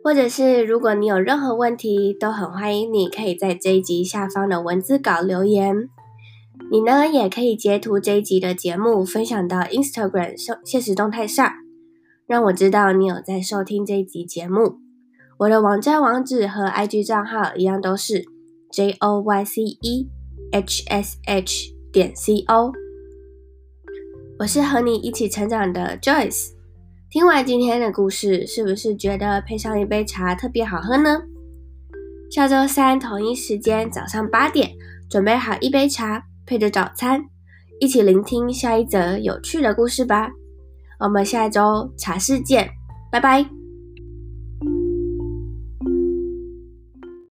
[0.04, 5.88] 或者是如果你有任何问题，都很欢迎你可以在这一集下方的文字稿留言。
[6.70, 10.34] 你呢，也可以截图这一集的节目分享到 Instagram
[10.64, 11.50] 限时动态上，
[12.26, 14.76] 让我知道你有在收听这一集节目。
[15.38, 18.24] 我的网站网址和 IG 账号一样，都是
[18.70, 20.08] J O Y C E
[20.52, 21.77] H S H。
[21.92, 22.72] 点 co，
[24.38, 26.50] 我是和你一起成长的 Joyce。
[27.10, 31.22] 听完今天的故事，是不是觉得配上一杯茶特别好喝呢？
[32.30, 34.70] 下周三同一时间早上八点，
[35.08, 37.24] 准备好一杯茶，配着早餐，
[37.80, 40.30] 一起聆听下一则有趣的故事吧。
[41.00, 42.68] 我们下周茶室见，
[43.10, 43.57] 拜拜。